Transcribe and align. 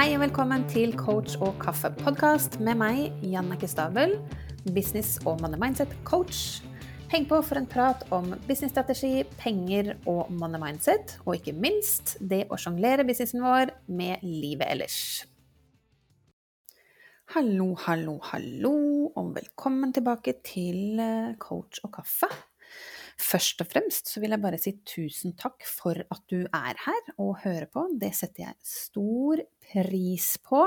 Hei 0.00 0.14
og 0.16 0.22
velkommen 0.22 0.62
til 0.64 0.94
Coach 0.96 1.34
og 1.44 1.58
kaffe-podkast 1.60 2.54
med 2.64 2.78
meg, 2.80 3.10
Jannike 3.20 3.68
Stabel, 3.68 4.14
business- 4.72 5.18
og 5.28 5.42
money 5.42 5.60
mindset-coach. 5.60 6.62
Heng 7.12 7.26
på 7.28 7.42
for 7.44 7.60
en 7.60 7.66
prat 7.68 8.06
om 8.08 8.30
businessstrategi, 8.46 9.26
penger 9.42 9.90
og 10.08 10.30
money 10.32 10.56
mindset, 10.62 11.18
og 11.26 11.36
ikke 11.36 11.52
minst 11.52 12.14
det 12.32 12.46
å 12.48 12.56
sjonglere 12.56 13.04
businessen 13.04 13.44
vår 13.44 13.74
med 13.92 14.24
livet 14.24 14.70
ellers. 14.72 14.96
Hallo, 17.36 17.74
hallo, 17.84 18.16
hallo, 18.32 18.76
og 19.12 19.34
velkommen 19.36 19.92
tilbake 19.92 20.38
til 20.40 20.96
eh, 20.96 21.36
Coach 21.44 21.84
og 21.84 21.92
kaffe. 22.00 22.32
Først 23.20 23.60
og 23.62 23.68
fremst 23.68 24.08
så 24.08 24.20
vil 24.22 24.32
jeg 24.32 24.42
bare 24.42 24.58
si 24.60 24.72
tusen 24.88 25.34
takk 25.38 25.64
for 25.68 25.98
at 26.00 26.22
du 26.32 26.40
er 26.46 26.78
her 26.86 27.14
og 27.18 27.42
hører 27.44 27.68
på. 27.68 27.84
Det 28.00 28.14
setter 28.16 28.46
jeg 28.48 28.56
stor 28.64 29.42
pris 29.70 30.32
på. 30.46 30.62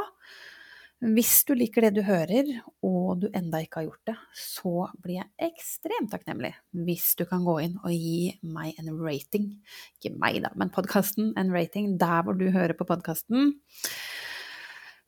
Hvis 1.04 1.42
du 1.44 1.52
liker 1.58 1.84
det 1.84 1.98
du 1.98 2.04
hører, 2.08 2.48
og 2.86 3.26
du 3.26 3.26
enda 3.36 3.60
ikke 3.60 3.82
har 3.82 3.88
gjort 3.90 4.12
det, 4.12 4.16
så 4.40 4.86
blir 5.04 5.18
jeg 5.18 5.50
ekstremt 5.50 6.14
takknemlig 6.14 6.54
hvis 6.86 7.10
du 7.20 7.26
kan 7.28 7.44
gå 7.44 7.58
inn 7.66 7.74
og 7.82 7.92
gi 7.92 8.30
meg 8.48 8.80
en 8.80 8.94
rating. 9.02 9.50
Ikke 9.98 10.14
meg, 10.16 10.40
da, 10.46 10.54
men 10.56 10.72
podkasten 10.72 11.34
en 11.40 11.52
rating 11.52 11.98
der 12.00 12.24
hvor 12.24 12.38
du 12.40 12.46
hører 12.54 12.78
på 12.80 12.88
podkasten. 12.88 13.52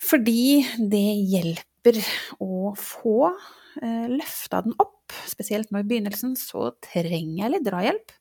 Fordi 0.03 0.65
det 0.91 1.07
hjelper 1.31 2.01
å 2.43 2.73
få 2.75 3.31
eh, 3.31 4.11
løfta 4.11 4.65
den 4.65 4.75
opp 4.75 4.94
spesielt 5.29 5.71
nå 5.71 5.81
i 5.81 5.87
begynnelsen, 5.87 6.35
så 6.39 6.71
trenger 6.83 7.43
jeg 7.43 7.53
litt 7.53 7.67
drahjelp. 7.67 8.15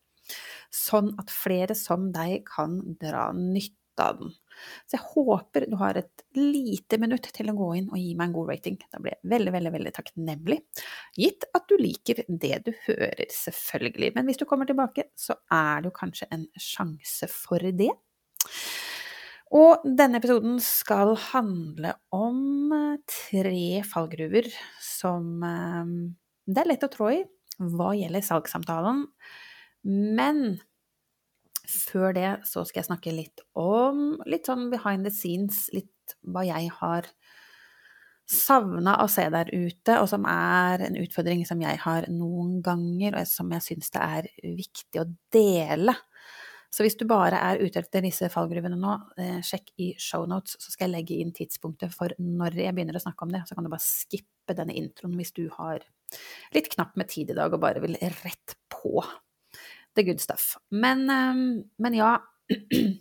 Sånn 0.74 1.12
at 1.20 1.30
flere 1.30 1.76
som 1.78 2.10
deg 2.14 2.42
kan 2.48 2.80
dra 3.00 3.28
nytte 3.36 3.74
av 4.02 4.18
den. 4.18 4.32
Så 4.86 4.96
jeg 4.96 5.06
håper 5.12 5.66
du 5.70 5.76
har 5.78 5.98
et 5.98 6.24
lite 6.38 6.98
minutt 7.02 7.28
til 7.34 7.50
å 7.50 7.56
gå 7.58 7.68
inn 7.78 7.90
og 7.90 7.98
gi 8.00 8.14
meg 8.18 8.28
en 8.28 8.34
god 8.36 8.50
rating. 8.52 8.78
Da 8.90 9.00
blir 9.02 9.14
jeg 9.14 9.32
veldig, 9.34 9.52
veldig, 9.54 9.72
veldig 9.76 9.92
takknemlig. 9.98 10.58
Gitt 11.18 11.46
at 11.54 11.68
du 11.70 11.76
liker 11.80 12.24
det 12.28 12.56
du 12.66 12.72
hører, 12.86 13.26
selvfølgelig. 13.30 14.14
Men 14.16 14.26
hvis 14.28 14.40
du 14.40 14.46
kommer 14.50 14.70
tilbake, 14.70 15.08
så 15.18 15.38
er 15.52 15.82
det 15.82 15.90
jo 15.92 15.98
kanskje 16.00 16.30
en 16.34 16.48
sjanse 16.58 17.30
for 17.30 17.62
det. 17.62 17.92
Og 19.54 19.84
denne 19.86 20.18
episoden 20.18 20.58
skal 20.62 21.14
handle 21.30 21.94
om 22.14 22.72
tre 23.06 23.84
fallgruver 23.86 24.48
som 24.82 25.44
eh, 25.46 25.92
det 26.46 26.62
er 26.62 26.70
lett 26.70 26.86
å 26.86 26.92
trå 26.92 27.10
i 27.14 27.22
hva 27.58 27.92
gjelder 27.94 28.24
salgssamtalen, 28.26 29.04
men 29.84 30.40
før 31.64 32.12
det 32.16 32.30
så 32.48 32.64
skal 32.66 32.82
jeg 32.82 32.88
snakke 32.90 33.14
litt 33.14 33.44
om 33.56 34.18
litt 34.28 34.48
sånn 34.48 34.68
behind 34.72 35.06
the 35.06 35.12
scenes, 35.14 35.68
litt 35.72 36.16
hva 36.26 36.44
jeg 36.44 36.72
har 36.80 37.08
savna 38.28 38.96
å 39.02 39.08
se 39.12 39.26
der 39.32 39.50
ute, 39.52 39.98
og 40.00 40.08
som 40.08 40.24
er 40.28 40.86
en 40.86 40.96
utfordring 41.00 41.44
som 41.48 41.60
jeg 41.60 41.80
har 41.84 42.08
noen 42.12 42.58
ganger, 42.64 43.18
og 43.20 43.28
som 43.28 43.52
jeg 43.52 43.66
syns 43.68 43.92
det 43.94 44.04
er 44.04 44.28
viktig 44.60 45.02
å 45.02 45.08
dele. 45.34 45.96
Så 46.74 46.82
hvis 46.82 46.96
du 46.98 47.04
bare 47.06 47.38
er 47.38 47.60
ute 47.62 47.78
etter 47.78 48.02
disse 48.02 48.26
fallgruvene 48.32 48.74
nå, 48.80 48.94
eh, 49.22 49.38
sjekk 49.46 49.68
i 49.78 49.92
shownotes, 50.00 50.56
så 50.58 50.72
skal 50.72 50.88
jeg 50.88 50.94
legge 50.96 51.18
inn 51.22 51.30
tidspunktet 51.36 51.94
for 51.94 52.10
når 52.18 52.58
jeg 52.58 52.74
begynner 52.74 52.98
å 52.98 53.04
snakke 53.04 53.26
om 53.26 53.34
det. 53.34 53.44
Så 53.46 53.54
kan 53.54 53.66
du 53.66 53.70
bare 53.70 53.84
skippe 53.84 54.56
denne 54.58 54.74
introen 54.74 55.14
hvis 55.14 55.30
du 55.36 55.44
har 55.54 55.84
litt 56.54 56.72
knapt 56.72 56.98
med 56.98 57.12
tid 57.12 57.30
i 57.30 57.38
dag 57.38 57.54
og 57.54 57.62
bare 57.62 57.82
vil 57.84 57.94
rett 58.02 58.56
på 58.74 59.04
the 59.94 60.02
good 60.02 60.18
stuff. 60.22 60.56
Men, 60.74 61.06
ehm, 61.10 61.48
men 61.78 62.00
ja. 62.00 62.16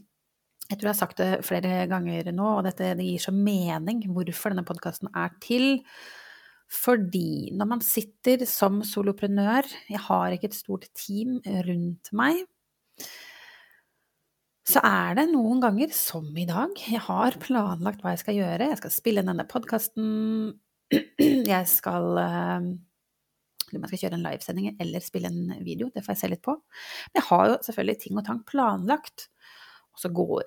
Jeg 0.71 0.79
tror 0.79 0.87
jeg 0.87 0.93
har 0.93 1.01
sagt 1.01 1.19
det 1.19 1.45
flere 1.45 1.81
ganger 1.91 2.29
nå, 2.33 2.45
og 2.57 2.63
dette 2.65 2.93
det 2.97 3.03
gir 3.05 3.21
så 3.21 3.33
mening 3.35 3.99
hvorfor 4.15 4.53
denne 4.53 4.63
podkasten 4.65 5.09
er 5.11 5.33
til. 5.43 5.83
Fordi 6.71 7.51
når 7.53 7.69
man 7.69 7.83
sitter 7.83 8.45
som 8.49 8.79
soloprenør, 8.87 9.67
jeg 9.91 10.01
har 10.07 10.33
ikke 10.33 10.49
et 10.49 10.57
stort 10.57 10.87
team 10.97 11.35
rundt 11.67 12.09
meg, 12.15 12.45
så 14.63 14.79
er 14.87 15.17
det 15.17 15.25
noen 15.33 15.59
ganger, 15.63 15.91
som 15.95 16.29
i 16.39 16.45
dag, 16.47 16.71
jeg 16.79 17.01
har 17.03 17.35
planlagt 17.43 18.03
hva 18.03 18.13
jeg 18.13 18.21
skal 18.21 18.37
gjøre. 18.37 18.69
Jeg 18.71 18.79
skal 18.79 18.93
spille 18.95 19.23
denne 19.25 19.43
podkasten, 19.49 20.53
jeg 21.53 21.67
skal 21.67 22.07
Eller 22.17 23.79
om 23.79 23.83
jeg 23.83 23.91
skal 23.91 24.01
kjøre 24.03 24.19
en 24.19 24.23
livesending 24.27 24.75
eller 24.83 25.03
spille 25.03 25.31
en 25.31 25.55
video, 25.65 25.89
det 25.91 26.03
får 26.05 26.13
jeg 26.13 26.21
se 26.21 26.29
litt 26.31 26.43
på. 26.45 26.55
Men 27.09 27.19
jeg 27.19 27.27
har 27.31 27.47
jo 27.49 27.57
selvfølgelig 27.65 27.99
ting 28.03 28.19
og 28.21 28.27
tang 28.27 28.43
planlagt, 28.47 29.27
og 29.91 30.03
så 30.03 30.11
går 30.13 30.45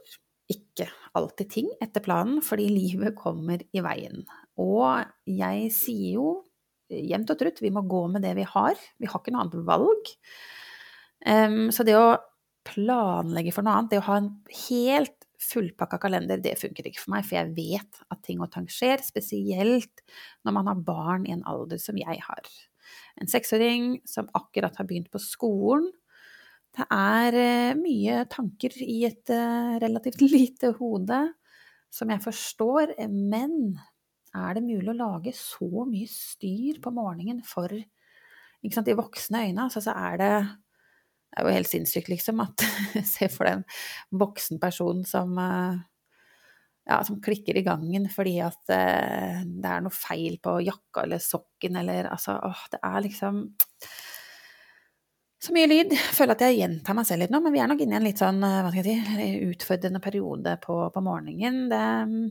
ikke 0.52 0.86
alltid 1.18 1.50
ting 1.50 1.70
etter 1.82 2.04
planen, 2.04 2.38
fordi 2.44 2.68
livet 2.70 3.16
kommer 3.18 3.64
i 3.74 3.82
veien. 3.82 4.22
Og 4.62 5.02
jeg 5.28 5.72
sier 5.74 6.20
jo 6.20 6.28
jevnt 6.86 7.32
og 7.34 7.40
trutt, 7.40 7.60
vi 7.62 7.72
må 7.74 7.82
gå 7.90 8.04
med 8.12 8.22
det 8.24 8.36
vi 8.38 8.46
har. 8.46 8.78
Vi 9.02 9.10
har 9.10 9.20
ikke 9.20 9.34
noe 9.34 9.44
annet 9.44 9.66
valg. 9.66 10.12
Um, 11.26 11.66
så 11.74 11.82
det 11.86 11.96
å 11.98 12.14
planlegge 12.66 13.54
for 13.54 13.66
noe 13.66 13.78
annet, 13.78 13.94
det 13.94 14.02
å 14.02 14.08
ha 14.10 14.20
en 14.20 14.32
helt 14.66 15.26
fullpakka 15.46 15.98
kalender, 16.02 16.40
det 16.42 16.56
funker 16.58 16.88
ikke 16.88 17.02
for 17.02 17.14
meg, 17.14 17.26
for 17.26 17.38
jeg 17.38 17.52
vet 17.56 18.00
at 18.10 18.22
ting 18.26 18.40
og 18.42 18.50
tang 18.54 18.66
skjer, 18.72 19.04
spesielt 19.04 20.02
når 20.46 20.56
man 20.56 20.70
har 20.72 20.86
barn 20.86 21.26
i 21.28 21.34
en 21.34 21.44
alder 21.46 21.80
som 21.82 21.98
jeg 22.00 22.24
har 22.24 22.48
en 23.20 23.30
seksåring 23.30 24.00
som 24.08 24.28
akkurat 24.36 24.76
har 24.76 24.88
begynt 24.88 25.10
på 25.12 25.20
skolen. 25.22 25.88
Det 26.76 26.84
er 26.92 27.38
eh, 27.40 27.78
mye 27.78 28.24
tanker 28.28 28.74
i 28.84 29.00
et 29.08 29.32
eh, 29.32 29.76
relativt 29.82 30.20
lite 30.26 30.74
hode, 30.80 31.20
som 31.92 32.10
jeg 32.12 32.24
forstår, 32.24 32.96
men 33.08 33.78
er 34.36 34.56
det 34.58 34.66
mulig 34.66 34.90
å 34.92 34.98
lage 34.98 35.32
så 35.36 35.86
mye 35.88 36.08
styr 36.10 36.82
på 36.84 36.92
morgenen 36.92 37.40
for 37.46 37.72
de 37.72 38.96
voksne 38.98 39.46
øyne? 39.46 39.64
Altså, 39.64 39.80
så 39.80 39.94
er 39.96 40.20
det 40.20 40.32
det 41.26 41.42
er 41.42 41.46
jo 41.46 41.56
helt 41.58 41.70
sinnssykt, 41.70 42.08
liksom, 42.12 42.40
at 42.44 42.64
Se 43.14 43.28
for 43.32 43.48
deg 43.48 43.60
en 43.60 44.20
voksen 44.22 44.60
person 44.62 45.02
som 45.08 45.36
uh, 45.36 45.76
ja, 46.86 47.00
som 47.04 47.18
klikker 47.22 47.58
i 47.58 47.64
gangen 47.66 48.06
fordi 48.12 48.36
at 48.46 48.70
eh, 48.70 49.40
det 49.42 49.70
er 49.70 49.82
noe 49.82 49.94
feil 49.94 50.36
på 50.42 50.60
jakka 50.62 51.02
eller 51.02 51.22
sokken 51.22 51.80
eller 51.80 52.06
altså 52.12 52.36
åh, 52.46 52.60
det 52.70 52.78
er 52.78 53.00
liksom 53.02 53.40
så 55.46 55.52
mye 55.54 55.68
lyd. 55.68 55.92
Jeg 55.92 56.14
føler 56.16 56.34
at 56.34 56.42
jeg 56.46 56.56
gjentar 56.60 56.96
meg 56.96 57.06
selv 57.06 57.22
litt 57.22 57.32
nå, 57.34 57.40
men 57.44 57.54
vi 57.54 57.60
er 57.62 57.68
nok 57.70 57.82
inne 57.84 57.94
i 57.94 57.98
en 58.00 58.06
litt 58.06 58.22
sånn 58.22 58.40
eh, 58.42 58.60
hva 58.64 58.72
skal 58.72 58.88
jeg 58.88 59.02
si, 59.04 59.28
utfordrende 59.50 60.02
periode 60.02 60.56
på, 60.62 60.78
på 60.94 61.02
morgenen. 61.04 61.66
Det 61.70 61.80
er 61.90 62.08
mm, 62.10 62.24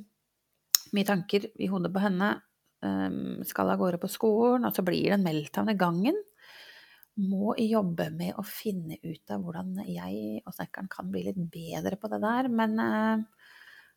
mye 0.98 1.08
tanker 1.08 1.50
i 1.62 1.70
hodet 1.72 1.94
på 1.96 2.04
henne. 2.04 2.34
Um, 2.86 3.40
skal 3.48 3.72
av 3.72 3.80
gårde 3.80 3.98
på 4.02 4.10
skolen, 4.12 4.66
og 4.68 4.76
så 4.76 4.84
blir 4.86 5.08
det 5.08 5.16
en 5.16 5.24
meltdown 5.26 5.72
i 5.72 5.78
gangen. 5.80 6.18
Må 7.24 7.54
jobbe 7.62 8.10
med 8.12 8.36
å 8.36 8.44
finne 8.44 8.98
ut 9.04 9.32
av 9.32 9.44
hvordan 9.44 9.78
jeg 9.88 10.42
og 10.44 10.56
snekkeren 10.56 10.90
kan 10.92 11.08
bli 11.14 11.24
litt 11.30 11.40
bedre 11.54 11.96
på 12.00 12.12
det 12.12 12.20
der. 12.24 12.50
Men 12.52 12.76
uh, 12.82 13.24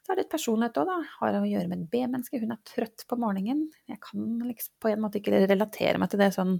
så 0.09 0.13
er 0.15 0.17
det 0.17 0.23
litt 0.23 0.37
personlighet 0.37 0.79
òg, 0.81 0.89
da. 0.89 0.99
Har 1.19 1.41
å 1.41 1.49
gjøre 1.49 1.69
med 1.69 1.83
et 1.83 1.91
B-menneske. 1.93 2.39
Hun 2.41 2.55
er 2.55 2.63
trøtt 2.69 3.03
på 3.11 3.19
morgenen. 3.21 3.67
Jeg 3.91 4.01
kan 4.05 4.39
liksom 4.47 4.79
på 4.81 4.93
en 4.93 5.03
måte 5.05 5.21
ikke 5.21 5.43
relatere 5.51 6.01
meg 6.01 6.13
til 6.13 6.23
det 6.23 6.31
sånn 6.37 6.55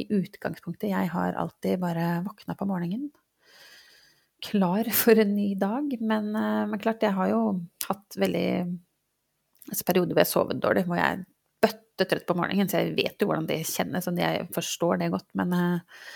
i 0.00 0.06
utgangspunktet. 0.16 0.88
Jeg 0.92 1.10
har 1.12 1.36
alltid 1.38 1.82
bare 1.82 2.22
våkna 2.24 2.56
på 2.58 2.68
morgenen. 2.70 3.10
Klar 4.44 4.88
for 4.96 5.20
en 5.20 5.34
ny 5.36 5.50
dag. 5.60 5.92
Men, 6.00 6.32
eh, 6.36 6.64
men 6.70 6.80
klart, 6.80 7.04
jeg 7.04 7.16
har 7.18 7.30
jo 7.34 7.42
hatt 7.88 8.18
veldig 8.18 8.48
altså 9.70 9.86
perioder 9.88 10.12
hvor 10.12 10.24
jeg 10.24 10.32
sovet 10.32 10.60
dårlig, 10.60 10.86
hvor 10.88 11.00
jeg 11.00 11.24
trøtt 12.02 12.26
på 12.26 12.36
morgenen, 12.38 12.70
så 12.70 12.82
jeg 12.82 12.96
vet 12.96 13.22
jo 13.22 13.30
hvordan 13.30 13.46
det 13.48 13.62
kjennes, 13.70 14.08
og 14.10 14.18
jeg 14.18 14.46
forstår 14.54 15.02
det 15.02 15.12
godt. 15.14 15.28
Men 15.38 15.54
uh, 15.54 16.06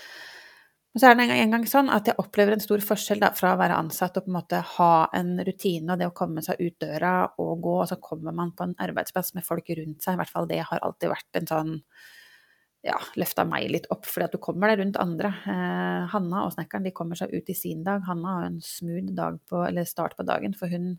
så 0.99 1.07
er 1.07 1.15
det 1.15 1.27
en 1.31 1.53
gang 1.53 1.65
sånn 1.69 1.91
at 1.93 2.09
jeg 2.09 2.17
opplever 2.19 2.55
en 2.55 2.63
stor 2.63 2.81
forskjell 2.83 3.21
da, 3.21 3.29
fra 3.37 3.53
å 3.53 3.59
være 3.61 3.77
ansatt 3.77 4.17
og 4.17 4.25
på 4.25 4.31
en 4.31 4.37
måte 4.39 4.61
ha 4.75 4.93
en 5.15 5.35
rutine 5.45 5.93
og 5.93 6.01
det 6.01 6.07
å 6.09 6.15
komme 6.17 6.41
seg 6.43 6.59
ut 6.59 6.79
døra 6.81 7.13
og 7.39 7.59
gå, 7.63 7.75
og 7.83 7.89
så 7.91 7.99
kommer 8.01 8.35
man 8.35 8.55
på 8.57 8.65
en 8.65 8.77
arbeidsplass 8.81 9.35
med 9.37 9.45
folk 9.45 9.69
rundt 9.77 10.03
seg. 10.03 10.17
I 10.17 10.21
hvert 10.23 10.33
fall 10.33 10.49
det 10.49 10.63
har 10.65 10.81
alltid 10.83 11.13
vært 11.13 11.39
en 11.39 11.51
sånn 11.51 11.75
ja, 12.85 12.95
løfta 13.19 13.43
meg 13.45 13.67
litt 13.69 13.89
opp, 13.93 14.07
fordi 14.07 14.27
at 14.29 14.35
du 14.35 14.39
kommer 14.41 14.71
deg 14.71 14.81
rundt 14.81 14.99
andre. 15.01 15.33
Eh, 15.51 16.09
Hanna 16.13 16.45
og 16.45 16.53
snekkeren 16.55 16.87
de 16.87 16.95
kommer 16.95 17.19
seg 17.19 17.33
ut 17.35 17.51
i 17.51 17.57
sin 17.57 17.83
dag. 17.85 18.01
Hanna 18.07 18.37
har 18.37 18.47
en 18.47 18.61
smooth 18.63 19.13
dag 19.17 19.39
på, 19.51 19.61
eller 19.67 19.87
start 19.87 20.15
på 20.17 20.25
dagen, 20.27 20.55
for 20.57 20.71
hun 20.71 20.93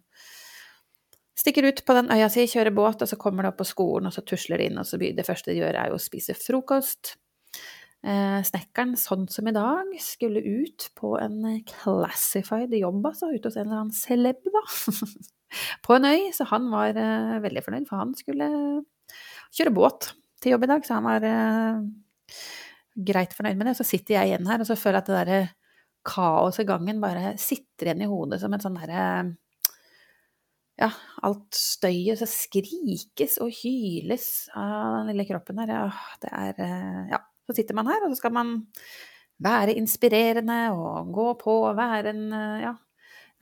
stikker 1.40 1.66
ut 1.70 1.82
på 1.86 1.96
den 1.96 2.10
øya 2.12 2.28
si, 2.32 2.44
kjører 2.50 2.74
båt, 2.76 3.02
og 3.02 3.10
så 3.10 3.18
kommer 3.20 3.44
de 3.44 3.50
opp 3.52 3.58
på 3.62 3.68
skolen, 3.68 4.10
og 4.10 4.14
så 4.14 4.24
tusler 4.26 4.60
de 4.60 4.68
inn, 4.70 4.78
og 4.80 4.88
så 4.88 5.00
det 5.00 5.26
første 5.26 5.52
de 5.52 5.60
gjør, 5.60 5.78
er 5.80 5.90
jo 5.90 5.98
å 5.98 6.02
spise 6.02 6.36
frokost. 6.38 7.16
Eh, 8.00 8.38
snekkeren, 8.48 8.94
sånn 8.96 9.26
som 9.32 9.48
i 9.50 9.56
dag, 9.56 9.90
skulle 10.00 10.40
ut 10.40 10.88
på 10.96 11.16
en 11.20 11.42
classified 11.68 12.72
jobb, 12.78 13.02
altså, 13.12 13.32
ute 13.32 13.50
hos 13.50 13.58
en 13.58 13.66
eller 13.66 13.82
annen 13.82 13.96
celeb, 13.96 14.40
da. 14.52 14.64
på 15.84 15.96
en 15.96 16.08
øy, 16.08 16.30
så 16.36 16.46
han 16.52 16.70
var 16.72 16.96
eh, 16.96 17.36
veldig 17.44 17.64
fornøyd, 17.66 17.88
for 17.90 18.04
han 18.04 18.16
skulle 18.16 18.50
kjøre 19.56 19.74
båt 19.76 20.12
til 20.40 20.54
jobb 20.54 20.64
i 20.64 20.70
dag, 20.72 20.86
så 20.86 20.96
han 20.96 21.08
var 21.08 21.28
eh, 21.28 21.82
greit 23.10 23.36
fornøyd 23.36 23.58
med 23.58 23.70
det. 23.70 23.76
Så 23.78 23.88
sitter 23.88 24.18
jeg 24.18 24.30
igjen 24.30 24.48
her, 24.48 24.62
og 24.62 24.68
så 24.68 24.78
føler 24.78 25.00
jeg 25.00 25.04
at 25.04 25.10
det 25.10 25.18
derre 25.20 25.40
kaoset 26.06 26.64
i 26.64 26.68
gangen 26.70 27.00
bare 27.02 27.34
sitter 27.40 27.90
igjen 27.90 28.06
i 28.06 28.08
hodet 28.08 28.40
som 28.40 28.54
en 28.56 28.62
sånn 28.62 28.78
derre 28.80 29.04
ja, 30.80 30.88
alt 31.26 31.56
støyet 31.56 32.20
så 32.20 32.28
skrikes 32.28 33.36
og 33.44 33.52
hyles 33.60 34.48
av 34.56 35.02
den 35.02 35.12
lille 35.12 35.26
kroppen 35.28 35.60
der. 35.60 35.74
Ja, 35.74 35.88
det 36.22 36.30
er 36.32 36.62
eh, 36.64 37.02
Ja, 37.12 37.20
så 37.46 37.56
sitter 37.56 37.76
man 37.76 37.90
her, 37.90 38.04
og 38.04 38.14
så 38.14 38.20
skal 38.22 38.34
man 38.36 38.54
være 39.40 39.76
inspirerende 39.80 40.60
og 40.76 41.12
gå 41.14 41.26
på 41.40 41.56
og 41.68 41.76
være 41.78 42.14
en 42.14 42.24
eh, 42.36 42.64
ja, 42.64 42.74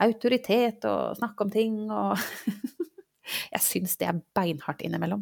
autoritet 0.03 0.85
og 0.89 1.17
snakke 1.19 1.45
om 1.45 1.53
ting 1.53 1.81
og 1.87 2.17
Jeg 3.53 3.61
syns 3.61 3.91
det 4.01 4.07
er 4.09 4.21
beinhardt 4.33 4.81
innimellom. 4.81 5.21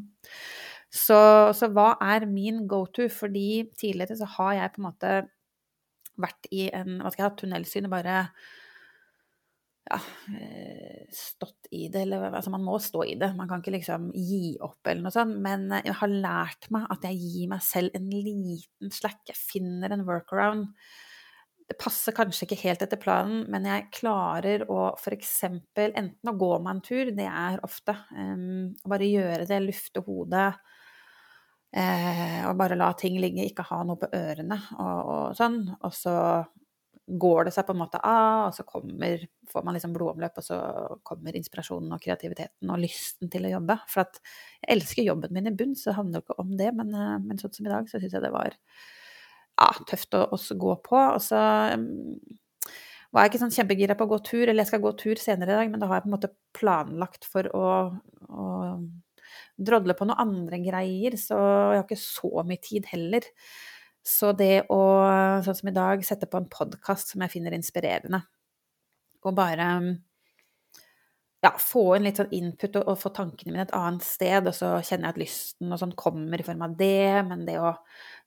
Så, 0.88 1.18
så 1.52 1.68
hva 1.75 1.98
er 2.00 2.24
min 2.30 2.62
go 2.72 2.86
to? 2.88 3.10
Fordi 3.12 3.66
tidligere 3.75 4.16
så 4.16 4.30
har 4.38 4.54
jeg 4.56 4.72
på 4.72 4.80
en 4.80 4.86
måte 4.86 5.10
vært 6.16 6.48
i 6.56 6.70
en 6.72 7.02
hva 7.02 7.12
skal 7.12 7.25
jeg 7.25 7.28
ha, 7.28 7.36
tunnelsyn 7.42 7.90
og 7.90 7.94
bare 7.98 8.22
ja, 9.88 9.98
eh, 10.36 11.07
stått 11.13 11.69
i 11.72 11.88
det, 11.92 12.01
eller 12.06 12.30
altså 12.30 12.51
man 12.54 12.66
må 12.66 12.78
stå 12.84 13.06
i 13.07 13.16
det. 13.19 13.31
Man 13.38 13.50
kan 13.50 13.63
ikke 13.63 13.75
liksom 13.78 14.10
gi 14.16 14.57
opp 14.63 14.88
eller 14.88 15.06
noe 15.06 15.16
sånt. 15.16 15.38
Men 15.44 15.68
jeg 15.80 15.95
har 16.00 16.13
lært 16.13 16.69
meg 16.75 16.88
at 16.94 17.07
jeg 17.07 17.19
gir 17.22 17.51
meg 17.51 17.63
selv 17.66 17.95
en 17.98 18.10
liten 18.12 18.94
slack. 18.94 19.22
Jeg 19.30 19.39
finner 19.39 19.95
en 19.95 20.06
workaround. 20.07 20.74
Det 21.68 21.75
passer 21.80 22.16
kanskje 22.16 22.45
ikke 22.48 22.62
helt 22.62 22.84
etter 22.84 23.00
planen, 23.00 23.42
men 23.51 23.66
jeg 23.68 23.89
klarer 23.98 24.63
å 24.72 24.94
f.eks. 24.95 25.34
enten 25.44 26.31
å 26.31 26.38
gå 26.39 26.51
meg 26.63 26.78
en 26.78 26.84
tur, 26.86 27.10
det 27.12 27.25
er 27.28 27.60
ofte, 27.66 27.92
um, 28.16 28.69
bare 28.88 29.10
gjøre 29.10 29.48
det, 29.50 29.57
lufte 29.66 30.04
hodet. 30.06 30.54
Eh, 31.75 32.45
og 32.48 32.56
bare 32.56 32.78
la 32.80 32.94
ting 32.95 33.18
ligge, 33.19 33.44
ikke 33.44 33.66
ha 33.68 33.81
noe 33.84 34.00
på 34.00 34.07
ørene 34.16 34.56
og, 34.80 35.00
og 35.12 35.36
sånn. 35.36 35.60
Og 35.84 35.92
så 35.92 36.16
går 37.07 37.48
det 37.48 37.54
seg 37.56 37.63
på 37.68 37.74
en 37.75 37.80
måte 37.80 38.00
av, 38.04 38.50
og 38.50 38.56
så 38.56 38.65
kommer, 38.68 39.21
får 39.48 39.63
man 39.63 39.77
liksom 39.77 39.94
blodomløp, 39.95 40.39
og 40.42 40.44
så 40.44 40.57
kommer 41.07 41.38
inspirasjonen 41.39 41.94
og 41.95 42.04
kreativiteten 42.04 42.74
og 42.74 42.81
lysten 42.83 43.31
til 43.31 43.48
å 43.48 43.54
jobbe. 43.54 43.77
For 43.88 44.04
at 44.04 44.19
jeg 44.19 44.74
elsker 44.75 45.07
jobben 45.07 45.36
min 45.36 45.48
i 45.48 45.56
bunn, 45.56 45.75
så 45.80 45.92
det 45.92 46.00
handler 46.01 46.25
ikke 46.25 46.39
om 46.44 46.51
det, 46.59 46.74
men, 46.75 46.92
eh, 46.92 47.13
men 47.24 47.39
sånn 47.39 47.56
som 47.56 47.69
i 47.69 47.71
dag, 47.71 47.88
så 47.88 48.01
syns 48.01 48.18
jeg 48.18 48.25
det 48.25 48.33
var 48.36 48.51
ja, 48.51 49.69
tøft 49.88 50.19
å, 50.19 50.25
også 50.36 50.59
gå 50.59 50.75
på. 50.83 51.00
Og 51.00 51.24
så 51.24 51.39
um, 51.80 51.88
var 53.15 53.24
jeg 53.24 53.33
ikke 53.33 53.44
sånn 53.45 53.56
kjempegira 53.56 53.95
på 53.98 54.07
å 54.07 54.12
gå 54.12 54.21
tur, 54.27 54.44
eller 54.44 54.65
jeg 54.65 54.74
skal 54.74 54.83
gå 54.83 54.94
tur 55.00 55.21
senere 55.21 55.53
i 55.53 55.60
dag, 55.62 55.71
men 55.71 55.81
da 55.81 55.89
har 55.89 56.01
jeg 56.01 56.07
på 56.07 56.12
en 56.12 56.18
måte 56.18 56.33
planlagt 56.57 57.27
for 57.31 57.48
å, 57.56 57.71
å 58.27 58.50
drodle 59.57 59.95
på 59.98 60.06
noen 60.10 60.27
andre 60.27 60.60
greier, 60.62 61.15
så 61.19 61.39
jeg 61.39 61.80
har 61.80 61.88
ikke 61.88 62.01
så 62.03 62.44
mye 62.44 62.62
tid 62.68 62.92
heller. 62.92 63.25
Så 64.07 64.31
det 64.39 64.68
å, 64.71 64.81
sånn 65.44 65.57
som 65.57 65.69
i 65.69 65.75
dag, 65.75 66.04
sette 66.07 66.30
på 66.31 66.39
en 66.39 66.48
podkast 66.51 67.12
som 67.12 67.24
jeg 67.25 67.33
finner 67.33 67.56
inspirerende, 67.57 68.21
og 69.27 69.33
bare 69.36 69.65
ja, 71.44 71.51
få 71.59 71.83
inn 71.95 72.07
litt 72.07 72.19
sånn 72.19 72.31
input 72.33 72.80
og, 72.80 72.88
og, 72.88 73.00
få 73.01 73.12
tankene 73.15 73.54
mine 73.54 73.65
et 73.68 73.75
annet 73.77 74.06
sted, 74.06 74.48
og 74.48 74.56
så 74.56 74.71
kjenner 74.80 75.09
jeg 75.09 75.15
at 75.15 75.21
lysten 75.21 75.74
og 75.74 75.81
sånn 75.81 75.94
kommer 76.00 76.42
i 76.42 76.45
form 76.48 76.63
av 76.65 76.74
det, 76.80 77.21
men 77.27 77.44
det 77.48 77.59
å 77.62 77.75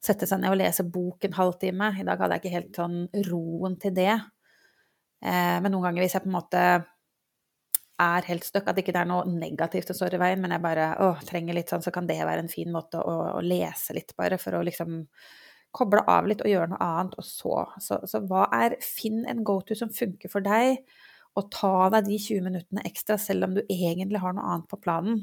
sette 0.03 0.29
seg 0.29 0.43
ned 0.43 0.53
og 0.53 0.61
lese 0.61 0.85
bok 0.87 1.27
en 1.27 1.35
halvtime 1.35 1.91
I 1.99 2.05
dag 2.07 2.21
hadde 2.21 2.37
jeg 2.37 2.43
ikke 2.43 2.55
helt 2.55 2.79
sånn 2.79 2.97
roen 3.27 3.75
til 3.81 3.93
det. 3.97 4.13
Eh, 5.21 5.57
men 5.61 5.69
noen 5.73 5.89
ganger 5.89 6.05
hvis 6.05 6.15
jeg 6.17 6.23
på 6.23 6.31
en 6.31 6.37
måte 6.37 6.63
er 8.01 8.25
helt 8.31 8.47
stuck, 8.47 8.69
at 8.69 8.79
ikke 8.81 8.93
det 8.95 9.03
er 9.03 9.11
noe 9.11 9.27
negativt 9.29 9.91
som 9.91 9.97
står 9.97 10.15
i 10.17 10.21
veien, 10.23 10.41
men 10.41 10.55
jeg 10.55 10.63
bare 10.63 10.87
å, 11.03 11.11
trenger 11.27 11.57
litt 11.57 11.69
sånn, 11.69 11.83
så 11.85 11.93
kan 11.93 12.07
det 12.09 12.17
være 12.21 12.45
en 12.45 12.53
fin 12.53 12.71
måte 12.73 13.01
å, 13.01 13.17
å 13.35 13.41
lese 13.45 13.93
litt, 13.97 14.15
bare, 14.17 14.39
for 14.41 14.57
å 14.57 14.63
liksom 14.65 15.03
koble 15.75 16.03
av 16.09 16.27
litt 16.27 16.43
og 16.43 16.51
gjøre 16.51 16.71
noe 16.73 16.85
annet, 16.85 17.15
og 17.19 17.25
så. 17.27 17.63
Så, 17.83 18.01
så 18.09 18.21
hva 18.27 18.47
er 18.55 18.77
Finn 18.83 19.23
en 19.29 19.43
go-to 19.47 19.77
som 19.77 19.91
funker 19.93 20.31
for 20.31 20.43
deg, 20.45 20.81
og 21.39 21.47
ta 21.53 21.87
deg 21.93 22.09
de 22.09 22.17
20 22.19 22.43
minuttene 22.49 22.83
ekstra 22.87 23.15
selv 23.21 23.47
om 23.47 23.55
du 23.55 23.61
egentlig 23.63 24.19
har 24.19 24.35
noe 24.35 24.49
annet 24.51 24.67
på 24.71 24.79
planen. 24.83 25.21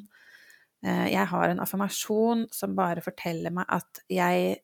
Eh, 0.85 1.09
jeg 1.12 1.29
har 1.33 1.50
en 1.50 1.61
affirmasjon 1.65 2.47
som 2.55 2.77
bare 2.79 3.05
forteller 3.05 3.53
meg 3.55 3.69
at 3.77 4.00
jeg, 4.12 4.56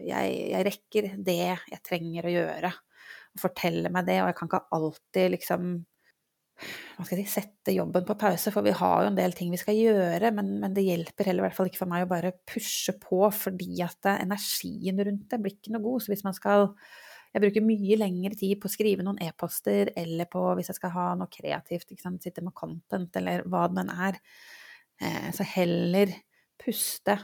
jeg, 0.00 0.32
jeg 0.54 0.66
rekker 0.68 1.10
det 1.28 1.38
jeg 1.42 1.82
trenger 1.84 2.28
å 2.28 2.34
gjøre. 2.36 2.72
Forteller 3.40 3.92
meg 3.92 4.08
det, 4.08 4.20
og 4.22 4.30
jeg 4.30 4.38
kan 4.38 4.50
ikke 4.50 4.64
alltid 4.78 5.34
liksom 5.36 5.72
hva 6.96 7.06
skal 7.06 7.18
jeg 7.18 7.28
si, 7.28 7.40
sette 7.40 7.74
jobben 7.74 8.04
på 8.06 8.16
pause, 8.20 8.52
for 8.54 8.64
vi 8.66 8.74
har 8.76 9.04
jo 9.04 9.10
en 9.10 9.18
del 9.18 9.34
ting 9.36 9.52
vi 9.52 9.60
skal 9.60 9.78
gjøre, 9.78 10.32
men, 10.36 10.52
men 10.62 10.76
det 10.76 10.84
hjelper 10.86 11.28
heller 11.28 11.44
i 11.44 11.46
hvert 11.48 11.58
fall 11.58 11.70
ikke 11.70 11.80
for 11.80 11.92
meg 11.92 12.04
å 12.04 12.10
bare 12.10 12.34
pushe 12.48 12.94
på, 13.00 13.22
fordi 13.34 13.80
at 13.84 14.12
energien 14.14 15.00
rundt 15.00 15.28
det 15.32 15.40
blir 15.42 15.56
ikke 15.56 15.74
noe 15.74 15.84
god. 15.84 16.04
Så 16.04 16.12
hvis 16.14 16.26
man 16.26 16.36
skal 16.38 16.68
Jeg 17.32 17.40
bruker 17.40 17.64
mye 17.64 17.96
lengre 17.96 18.36
tid 18.36 18.58
på 18.60 18.68
å 18.68 18.72
skrive 18.72 19.04
noen 19.06 19.20
e-poster, 19.24 19.88
eller 19.96 20.28
på 20.28 20.40
hvis 20.58 20.68
jeg 20.68 20.76
skal 20.76 20.90
ha 20.92 21.06
noe 21.16 21.32
kreativt, 21.32 21.94
sitte 22.20 22.44
med 22.44 22.52
content, 22.52 23.16
eller 23.16 23.46
hva 23.48 23.62
det 23.72 23.80
enn 23.80 23.92
er. 23.94 24.18
Eh, 25.00 25.30
så 25.32 25.46
heller 25.54 26.12
puste, 26.60 27.16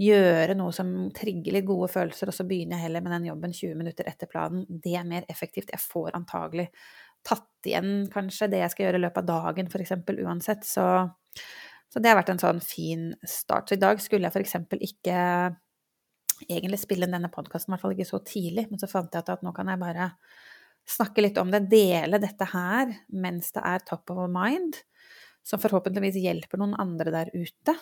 gjøre 0.00 0.56
noe 0.56 0.72
som 0.72 0.90
trigger 1.16 1.56
litt 1.56 1.66
gode 1.68 1.90
følelser, 1.92 2.30
og 2.30 2.36
så 2.36 2.46
begynner 2.48 2.78
jeg 2.78 2.86
heller 2.86 3.04
med 3.04 3.14
den 3.16 3.28
jobben 3.30 3.54
20 3.56 3.76
minutter 3.80 4.08
etter 4.08 4.30
planen. 4.30 4.64
Det 4.68 4.94
er 4.96 5.08
mer 5.08 5.26
effektivt. 5.28 5.72
Jeg 5.74 5.82
får 5.82 6.14
antagelig 6.16 6.70
tatt 7.26 7.68
igjen 7.68 8.06
kanskje 8.12 8.48
det 8.52 8.62
jeg 8.62 8.74
skal 8.74 8.86
gjøre 8.86 9.00
i 9.00 9.04
løpet 9.04 9.24
av 9.24 9.30
dagen, 9.30 9.70
f.eks. 9.70 9.96
uansett. 10.24 10.66
Så, 10.66 10.84
så, 11.90 12.00
det 12.00 12.12
har 12.12 12.20
vært 12.20 12.32
en 12.34 12.42
sånn 12.42 12.62
fin 12.64 13.10
start. 13.26 13.68
Så 13.68 13.76
i 13.76 13.82
dag 13.82 14.00
skulle 14.02 14.30
jeg 14.30 14.36
f.eks. 14.40 14.56
ikke 14.90 15.18
egentlig 16.48 16.80
spille 16.80 17.08
denne 17.10 17.32
podkasten, 17.32 17.70
i 17.70 17.74
hvert 17.74 17.84
fall 17.84 17.96
ikke 17.96 18.08
så 18.08 18.22
tidlig, 18.24 18.66
men 18.70 18.80
så 18.80 18.88
fant 18.88 19.12
jeg 19.12 19.28
at 19.28 19.44
nå 19.44 19.52
kan 19.56 19.68
jeg 19.68 19.80
bare 19.82 20.12
snakke 20.88 21.22
litt 21.22 21.38
om 21.38 21.50
det, 21.52 21.66
dele 21.70 22.18
dette 22.22 22.46
her 22.50 22.94
mens 23.12 23.52
det 23.54 23.62
er 23.68 23.84
top 23.86 24.10
of 24.14 24.24
mind, 24.32 24.78
som 25.46 25.60
forhåpentligvis 25.60 26.20
hjelper 26.22 26.60
noen 26.60 26.78
andre 26.80 27.12
der 27.12 27.32
ute. 27.36 27.76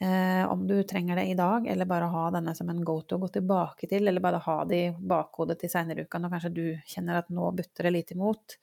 Eh, 0.00 0.44
om 0.50 0.66
du 0.66 0.82
trenger 0.86 1.16
det 1.16 1.26
i 1.26 1.34
dag, 1.34 1.66
eller 1.66 1.88
bare 1.90 2.10
ha 2.12 2.28
denne 2.30 2.54
som 2.54 2.68
en 2.70 2.84
go 2.86 3.00
to 3.02 3.16
å 3.16 3.22
gå 3.24 3.32
tilbake 3.34 3.88
til, 3.90 4.06
eller 4.06 4.22
bare 4.22 4.38
ha 4.44 4.58
det 4.70 4.78
i 4.78 4.92
bakhodet 4.94 5.58
til 5.58 5.72
seinere 5.72 6.04
uka 6.06 6.20
når 6.22 6.36
kanskje 6.36 6.52
du 6.54 6.64
kjenner 6.86 7.18
at 7.18 7.32
nå 7.34 7.50
butter 7.58 7.88
det 7.88 7.94
litt 7.96 8.12
imot. 8.14 8.54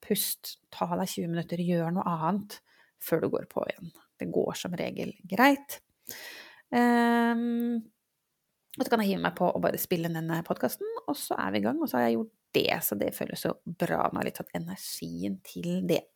Pust, 0.00 0.54
ta 0.72 0.88
deg 0.94 1.04
20 1.04 1.34
minutter, 1.34 1.60
gjør 1.60 1.92
noe 1.98 2.06
annet 2.08 2.56
før 3.00 3.24
du 3.24 3.28
går 3.34 3.44
på 3.52 3.64
igjen. 3.68 3.92
Det 4.20 4.28
går 4.32 4.56
som 4.56 4.76
regel 4.76 5.12
greit. 5.28 5.82
Um, 6.72 7.80
og 8.78 8.84
så 8.86 8.88
kan 8.88 9.02
jeg 9.02 9.12
hive 9.12 9.24
meg 9.26 9.36
på 9.36 9.50
å 9.50 9.60
bare 9.60 9.80
spille 9.80 10.08
denne 10.12 10.40
podkasten, 10.46 10.88
og 11.04 11.16
så 11.18 11.36
er 11.42 11.52
vi 11.52 11.60
i 11.60 11.66
gang. 11.66 11.80
Og 11.80 11.90
så 11.90 11.98
har 11.98 12.08
jeg 12.08 12.16
gjort 12.16 12.32
det, 12.56 12.70
så 12.86 12.96
det 13.00 13.12
føles 13.16 13.44
så 13.44 13.52
bra. 13.64 14.06
Nå 14.08 14.20
har 14.20 14.24
jeg 14.24 14.30
litt 14.30 14.40
tatt 14.40 14.56
energien 14.56 15.36
til 15.44 15.84
det. 15.90 16.06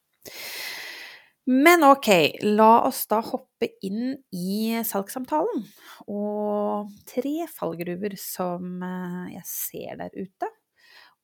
Men 1.44 1.84
ok, 1.84 2.08
la 2.56 2.86
oss 2.88 3.02
da 3.10 3.18
hoppe 3.20 3.68
inn 3.84 4.14
i 4.32 4.80
salgssamtalen. 4.86 5.64
Og 6.08 6.92
tre 7.08 7.34
fallgruver 7.52 8.16
som 8.20 8.80
eh, 8.80 9.34
jeg 9.34 9.44
ser 9.50 10.00
der 10.00 10.16
ute, 10.16 10.48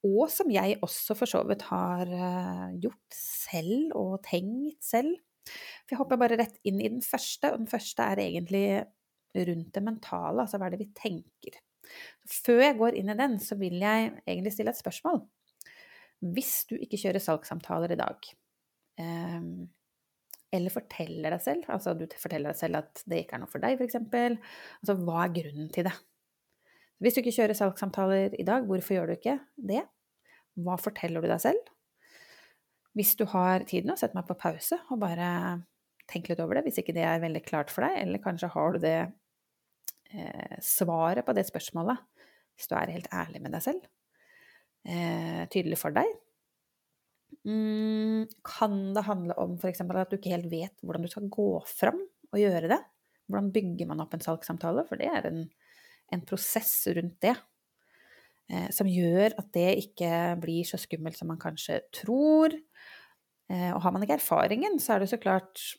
og 0.04 0.28
som 0.32 0.52
jeg 0.52 0.76
også 0.84 1.16
for 1.16 1.28
så 1.28 1.40
vidt 1.48 1.64
har 1.70 2.08
eh, 2.08 2.68
gjort 2.84 3.16
selv 3.16 3.96
og 3.96 4.20
tenkt 4.28 4.84
selv. 4.84 5.16
For 5.48 5.94
jeg 5.94 6.02
hopper 6.02 6.20
bare 6.20 6.38
rett 6.40 6.60
inn 6.68 6.80
i 6.80 6.92
den 6.92 7.02
første, 7.04 7.54
og 7.54 7.64
den 7.64 7.72
første 7.72 8.04
er 8.12 8.20
egentlig 8.22 8.64
rundt 9.48 9.74
det 9.74 9.86
mentale, 9.86 10.44
altså 10.44 10.60
hva 10.60 10.68
er 10.68 10.76
det 10.76 10.84
vi 10.84 10.92
tenker. 10.96 11.60
Før 12.28 12.60
jeg 12.66 12.78
går 12.78 13.00
inn 13.00 13.10
i 13.12 13.18
den, 13.18 13.40
så 13.42 13.56
vil 13.58 13.80
jeg 13.80 14.12
egentlig 14.26 14.52
stille 14.54 14.72
et 14.74 14.78
spørsmål. 14.78 15.22
Hvis 16.36 16.54
du 16.68 16.76
ikke 16.76 17.00
kjører 17.00 17.22
salgssamtaler 17.24 17.94
i 17.94 17.98
dag, 18.00 18.32
um, 19.00 19.68
eller 20.50 20.73
forteller 20.75 21.35
deg 21.35 21.42
selv, 21.45 21.66
altså 21.71 21.95
du 21.95 22.07
forteller 22.19 22.50
deg 22.50 22.59
selv 22.59 22.80
at 22.80 23.02
det 23.07 23.23
ikke 23.23 23.37
er 23.37 23.42
noe 23.45 23.50
for 23.50 23.62
deg, 23.62 23.78
f.eks. 23.78 23.99
Altså 24.00 24.97
hva 24.99 25.25
er 25.25 25.35
grunnen 25.37 25.69
til 25.75 25.87
det? 25.87 25.95
Hvis 27.00 27.16
du 27.16 27.23
ikke 27.23 27.37
kjører 27.38 27.57
salgssamtaler 27.57 28.35
i 28.37 28.45
dag, 28.45 28.66
hvorfor 28.69 28.97
gjør 28.97 29.09
du 29.09 29.14
ikke 29.16 29.38
det? 29.71 29.85
Hva 30.61 30.76
forteller 30.80 31.25
du 31.25 31.30
deg 31.30 31.40
selv? 31.40 31.71
Hvis 32.99 33.14
du 33.16 33.25
har 33.30 33.64
tid 33.71 33.87
nå, 33.87 33.95
sett 33.97 34.16
meg 34.16 34.26
på 34.28 34.37
pause 34.38 34.80
og 34.90 35.00
bare 35.00 35.30
tenk 36.11 36.28
litt 36.28 36.42
over 36.42 36.59
det, 36.59 36.66
hvis 36.66 36.80
ikke 36.83 36.97
det 36.97 37.07
er 37.07 37.23
veldig 37.23 37.42
klart 37.47 37.71
for 37.71 37.87
deg, 37.87 38.00
eller 38.02 38.23
kanskje 38.23 38.50
har 38.50 38.75
du 38.75 38.80
det 38.83 38.99
eh, 40.11 40.57
svaret 40.64 41.25
på 41.26 41.35
det 41.38 41.47
spørsmålet, 41.47 42.02
hvis 42.59 42.69
du 42.69 42.75
er 42.76 42.92
helt 42.92 43.09
ærlig 43.14 43.40
med 43.45 43.54
deg 43.54 43.64
selv, 43.64 43.87
eh, 44.90 45.47
tydelig 45.54 45.78
for 45.80 45.95
deg, 45.95 46.11
kan 48.44 48.75
det 48.94 49.04
handle 49.06 49.37
om 49.40 49.54
f.eks. 49.56 49.80
at 49.80 50.10
du 50.10 50.18
ikke 50.18 50.34
helt 50.34 50.50
vet 50.52 50.75
hvordan 50.84 51.06
du 51.06 51.10
skal 51.10 51.28
gå 51.32 51.50
fram 51.68 52.00
og 52.30 52.38
gjøre 52.38 52.68
det? 52.72 52.80
Hvordan 53.30 53.52
bygger 53.54 53.88
man 53.88 54.02
opp 54.02 54.14
en 54.14 54.25
salgssamtale? 54.25 54.84
For 54.88 55.00
det 55.00 55.08
er 55.08 55.28
en, 55.30 55.44
en 56.12 56.25
prosess 56.26 56.75
rundt 56.96 57.16
det 57.25 57.37
eh, 58.50 58.68
som 58.75 58.90
gjør 58.90 59.37
at 59.40 59.52
det 59.56 59.68
ikke 59.87 60.12
blir 60.42 60.68
så 60.68 60.80
skummelt 60.80 61.18
som 61.18 61.30
man 61.30 61.40
kanskje 61.40 61.80
tror. 62.02 62.54
Eh, 63.50 63.70
og 63.72 63.80
har 63.84 63.94
man 63.94 64.04
ikke 64.04 64.18
erfaringen, 64.20 64.78
så 64.82 64.96
er 64.96 65.04
det 65.04 65.12
så 65.14 65.20
klart 65.22 65.70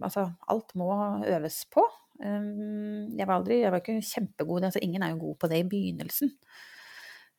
Altså, 0.00 0.22
alt 0.48 0.70
må 0.80 0.86
øves 1.28 1.58
på. 1.68 1.82
Um, 2.16 3.10
jeg 3.18 3.26
var 3.28 3.34
aldri 3.36 3.58
Jeg 3.60 3.72
var 3.72 3.82
ikke 3.82 3.98
kjempegod, 4.00 4.64
altså 4.64 4.80
ingen 4.82 5.02
er 5.02 5.10
jo 5.12 5.18
god 5.26 5.34
på 5.42 5.50
det 5.50 5.58
i 5.60 5.66
begynnelsen. 5.68 6.30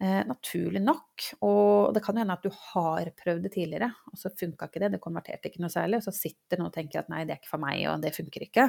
Eh, 0.03 0.21
naturlig 0.27 0.81
nok. 0.83 1.25
Og 1.47 1.93
det 1.95 2.01
kan 2.03 2.17
jo 2.17 2.23
hende 2.25 2.35
at 2.35 2.43
du 2.43 2.51
har 2.51 3.07
prøvd 3.15 3.45
det 3.47 3.53
tidligere, 3.53 3.87
og 4.11 4.19
så 4.19 4.31
funka 4.35 4.67
ikke 4.67 4.81
det. 4.83 4.91
Det 4.97 5.03
konverterte 5.03 5.47
ikke 5.47 5.63
noe 5.63 5.71
særlig. 5.71 6.01
Og 6.01 6.09
så 6.09 6.15
sitter 6.17 6.59
noen 6.59 6.67
og 6.67 6.75
tenker 6.75 6.99
at 6.99 7.11
nei, 7.11 7.23
det 7.23 7.35
er 7.35 7.39
ikke 7.39 7.53
for 7.53 7.63
meg, 7.63 7.85
og 7.91 8.03
det 8.03 8.11
funker 8.17 8.43
ikke. 8.43 8.67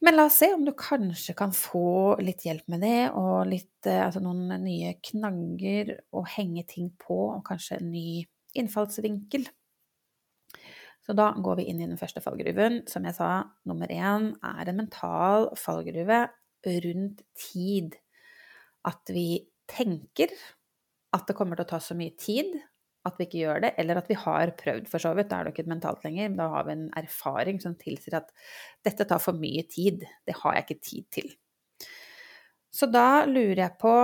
Men 0.00 0.16
la 0.16 0.24
oss 0.30 0.38
se 0.40 0.48
om 0.54 0.64
du 0.64 0.72
kanskje 0.72 1.34
kan 1.36 1.52
få 1.52 2.16
litt 2.24 2.46
hjelp 2.48 2.64
med 2.72 2.80
det, 2.86 3.10
og 3.12 3.44
litt, 3.50 3.76
eh, 3.84 4.00
altså 4.06 4.24
noen 4.24 4.56
nye 4.64 4.94
knagger 5.04 5.98
å 6.16 6.24
henge 6.24 6.64
ting 6.72 6.88
på, 6.96 7.20
og 7.36 7.44
kanskje 7.44 7.76
en 7.76 7.92
ny 7.92 8.24
innfallsvinkel. 8.56 9.44
Så 11.04 11.12
da 11.16 11.30
går 11.36 11.60
vi 11.60 11.68
inn 11.68 11.80
i 11.82 11.88
den 11.88 12.00
første 12.00 12.22
fallgruven. 12.24 12.86
Som 12.88 13.04
jeg 13.04 13.16
sa, 13.20 13.44
nummer 13.68 13.92
én 13.92 14.32
er 14.40 14.68
en 14.68 14.80
mental 14.80 15.50
fallgruve 15.60 16.28
rundt 16.64 17.22
tid. 17.36 18.00
At 18.88 19.12
vi 19.12 19.42
tenker 19.70 20.32
at 21.14 21.26
det 21.26 21.36
kommer 21.38 21.58
til 21.58 21.66
å 21.66 21.72
ta 21.74 21.80
så 21.82 21.96
mye 21.98 22.14
tid 22.18 22.54
at 23.08 23.16
vi 23.16 23.26
ikke 23.26 23.40
gjør 23.40 23.62
det, 23.64 23.70
eller 23.80 24.00
at 24.00 24.10
vi 24.10 24.16
har 24.18 24.52
prøvd, 24.60 24.88
for 24.90 25.00
så 25.02 25.14
vidt. 25.16 25.30
Da 25.30 25.40
er 25.40 25.48
det 25.48 25.54
ikke 25.54 25.70
mentalt 25.70 26.02
lenger, 26.04 26.28
men 26.28 26.40
da 26.40 26.50
har 26.52 26.66
vi 26.66 26.74
en 26.76 26.90
erfaring 27.00 27.60
som 27.62 27.76
tilsier 27.80 28.18
at 28.18 28.28
dette 28.84 29.06
tar 29.08 29.22
for 29.22 29.36
mye 29.40 29.64
tid. 29.72 30.04
Det 30.28 30.36
har 30.42 30.58
jeg 30.58 30.66
ikke 30.66 30.84
tid 30.84 31.06
til. 31.16 31.30
Så 32.70 32.86
da 32.90 33.24
lurer 33.26 33.64
jeg 33.64 33.78
på 33.80 33.94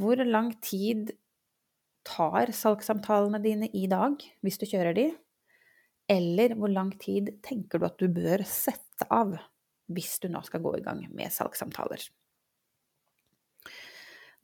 hvor 0.00 0.24
lang 0.24 0.50
tid 0.64 1.12
tar 2.06 2.50
salgssamtalene 2.54 3.42
dine 3.44 3.68
i 3.76 3.84
dag, 3.90 4.16
hvis 4.42 4.58
du 4.62 4.66
kjører 4.70 4.96
de? 4.96 5.10
Eller 6.10 6.54
hvor 6.56 6.70
lang 6.70 6.92
tid 7.02 7.34
tenker 7.44 7.82
du 7.82 7.88
at 7.88 7.98
du 8.00 8.08
bør 8.08 8.44
sette 8.46 9.08
av 9.12 9.34
hvis 9.92 10.16
du 10.22 10.30
nå 10.32 10.40
skal 10.46 10.62
gå 10.64 10.78
i 10.78 10.84
gang 10.86 11.04
med 11.14 11.34
salgssamtaler? 11.34 12.08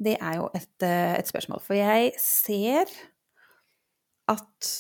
Det 0.02 0.16
er 0.18 0.38
jo 0.40 0.48
et, 0.56 0.86
eh, 0.86 1.16
et 1.18 1.28
spørsmål. 1.28 1.60
For 1.64 1.78
jeg 1.78 2.12
ser 2.20 2.90
at 4.32 4.72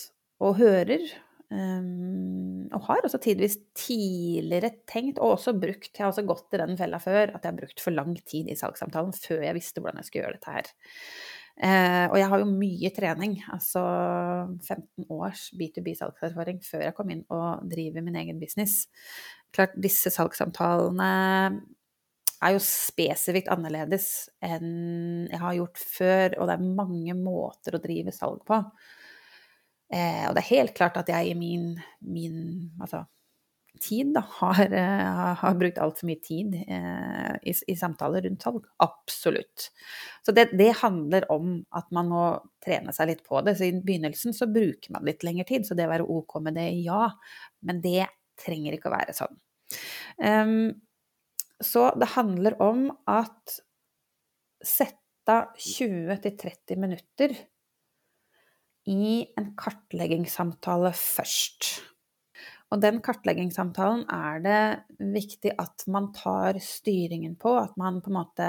og 0.42 0.56
hører 0.58 1.02
um, 1.52 2.64
og 2.72 2.80
har 2.88 3.04
også 3.06 3.20
tidvis 3.22 3.58
tidligere 3.78 4.72
tenkt, 4.88 5.20
og 5.20 5.36
også 5.36 5.54
brukt 5.54 5.92
Jeg 5.92 6.04
har 6.04 6.10
også 6.10 6.24
gått 6.26 6.56
i 6.56 6.62
den 6.62 6.78
fella 6.80 6.98
før, 7.02 7.30
at 7.30 7.44
jeg 7.44 7.50
har 7.50 7.60
brukt 7.60 7.84
for 7.84 7.94
lang 7.94 8.16
tid 8.26 8.50
i 8.50 8.58
salgssamtalen 8.58 9.12
før 9.14 9.44
jeg 9.46 9.58
visste 9.58 9.82
hvordan 9.82 10.00
jeg 10.00 10.08
skulle 10.08 10.24
gjøre 10.24 10.38
dette 10.38 10.56
her. 10.56 10.72
Uh, 11.52 12.06
og 12.08 12.16
jeg 12.16 12.28
har 12.32 12.40
jo 12.40 12.48
mye 12.48 12.90
trening, 12.96 13.36
altså 13.52 13.82
15 14.64 15.04
års 15.12 15.50
B2B-salgserfaring 15.60 16.62
før 16.64 16.86
jeg 16.86 16.96
kom 16.96 17.12
inn 17.12 17.26
og 17.28 17.68
driver 17.70 18.06
min 18.06 18.16
egen 18.22 18.40
business. 18.40 18.88
Klart, 19.52 19.76
disse 19.76 20.10
salgssamtalene 20.10 21.12
er 22.42 22.56
jo 22.56 22.64
spesifikt 22.64 23.50
annerledes 23.52 24.08
enn 24.44 25.28
jeg 25.30 25.40
har 25.42 25.56
gjort 25.58 25.80
før, 25.80 26.36
og 26.38 26.48
det 26.48 26.56
er 26.56 26.74
mange 26.82 27.16
måter 27.18 27.76
å 27.76 27.82
drive 27.82 28.14
salg 28.14 28.42
på. 28.48 28.58
Eh, 29.92 30.24
og 30.28 30.36
det 30.36 30.42
er 30.42 30.52
helt 30.54 30.76
klart 30.76 30.96
at 31.00 31.10
jeg 31.12 31.32
i 31.32 31.38
min, 31.38 31.74
min 32.00 32.38
altså, 32.80 33.04
tid 33.82 34.12
da, 34.14 34.22
har, 34.38 34.72
uh, 34.72 35.32
har 35.40 35.56
brukt 35.58 35.80
altfor 35.80 36.08
mye 36.08 36.20
tid 36.22 36.54
uh, 36.60 37.34
i, 37.42 37.54
i, 37.54 37.76
samtaler 37.78 38.24
rundt 38.26 38.44
salg. 38.44 38.66
Absolutt. 38.84 39.68
Så 40.26 40.34
det, 40.36 40.50
det, 40.58 40.70
handler 40.82 41.26
om 41.32 41.56
at 41.76 41.88
man 41.94 42.10
må 42.12 42.24
trene 42.64 42.94
seg 42.94 43.10
litt 43.10 43.24
på 43.26 43.40
det. 43.44 43.56
Så 43.58 43.68
I 43.68 43.74
begynnelsen 43.80 44.36
så 44.36 44.48
bruker 44.50 44.94
man 44.94 45.08
litt 45.08 45.24
lengre 45.26 45.48
tid, 45.48 45.66
så 45.66 45.76
det 45.78 45.88
å 45.88 45.92
være 45.94 46.08
ok 46.18 46.38
med 46.46 46.58
det, 46.60 46.68
ja. 46.84 47.08
Men 47.66 47.82
det 47.84 48.06
trenger 48.42 48.76
ikke 48.76 48.90
å 48.92 48.96
være 48.96 49.16
sånn. 49.16 49.40
Um, 50.20 50.56
så 51.64 51.88
det 51.98 52.12
handler 52.14 52.58
om 52.62 52.88
at 53.10 53.56
sette 54.62 55.38
20-30 55.58 56.78
minutter 56.80 57.34
i 58.90 59.22
en 59.38 59.52
kartleggingssamtale 59.58 60.90
først. 60.96 61.70
Og 62.72 62.80
den 62.80 63.02
kartleggingssamtalen 63.04 64.06
er 64.10 64.38
det 64.42 64.60
viktig 65.12 65.52
at 65.60 65.84
man 65.92 66.08
tar 66.16 66.56
styringen 66.62 67.36
på, 67.40 67.52
at 67.60 67.76
man 67.80 68.00
på 68.02 68.10
en 68.10 68.16
måte 68.16 68.48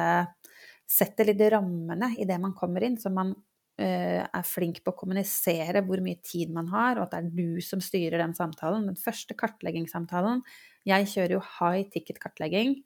setter 0.89 1.27
litt 1.27 1.41
rammene 1.51 2.13
i 2.19 2.27
det 2.27 2.37
man 2.41 2.55
kommer 2.55 2.85
inn, 2.85 2.95
så 2.99 3.11
man 3.13 3.33
uh, 3.33 4.21
er 4.23 4.47
flink 4.47 4.79
på 4.83 4.93
å 4.93 4.97
kommunisere 4.97 5.83
hvor 5.85 6.01
mye 6.05 6.21
tid 6.23 6.53
man 6.55 6.71
har, 6.71 6.97
og 6.97 7.07
at 7.07 7.15
det 7.15 7.19
er 7.19 7.35
du 7.35 7.61
som 7.65 7.83
styrer 7.83 8.23
den 8.23 8.35
samtalen. 8.37 8.87
Den 8.87 8.99
første 8.99 9.35
kartleggingssamtalen 9.37 10.43
Jeg 10.87 11.07
kjører 11.13 11.37
jo 11.37 11.43
high 11.59 11.85
ticket 11.91 12.19
kartlegging, 12.23 12.77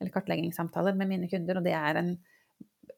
eller 0.00 0.12
kartleggingssamtaler 0.14 0.96
med 0.98 1.10
mine 1.12 1.28
kunder, 1.30 1.60
og 1.60 1.66
det 1.66 1.76
er 1.76 2.00
en 2.00 2.14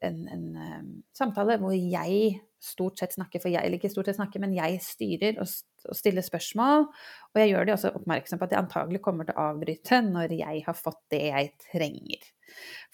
en, 0.03 0.27
en 0.27 0.45
um, 0.57 0.89
samtale 1.15 1.57
hvor 1.61 1.73
jeg 1.75 2.39
stort 2.63 3.01
sett 3.01 3.15
snakker 3.15 3.41
for 3.43 3.51
jeg, 3.51 3.63
eller 3.63 3.79
ikke 3.79 3.91
stort 3.91 4.07
sett 4.07 4.17
snakker, 4.17 4.41
men 4.43 4.55
jeg 4.55 4.79
styrer 4.83 5.39
og, 5.43 5.49
og 5.89 5.97
stiller 5.99 6.23
spørsmål. 6.25 6.87
Og 7.33 7.41
jeg 7.41 7.51
gjør 7.51 7.67
de 7.67 7.75
også 7.75 7.91
oppmerksom 7.97 8.39
på 8.39 8.47
at 8.47 8.55
jeg 8.55 8.63
antagelig 8.63 9.03
kommer 9.03 9.27
til 9.27 9.35
å 9.35 9.49
avbryte 9.49 9.99
når 10.05 10.35
jeg 10.37 10.63
har 10.67 10.77
fått 10.77 11.01
det 11.13 11.21
jeg 11.27 11.51
trenger. 11.67 12.27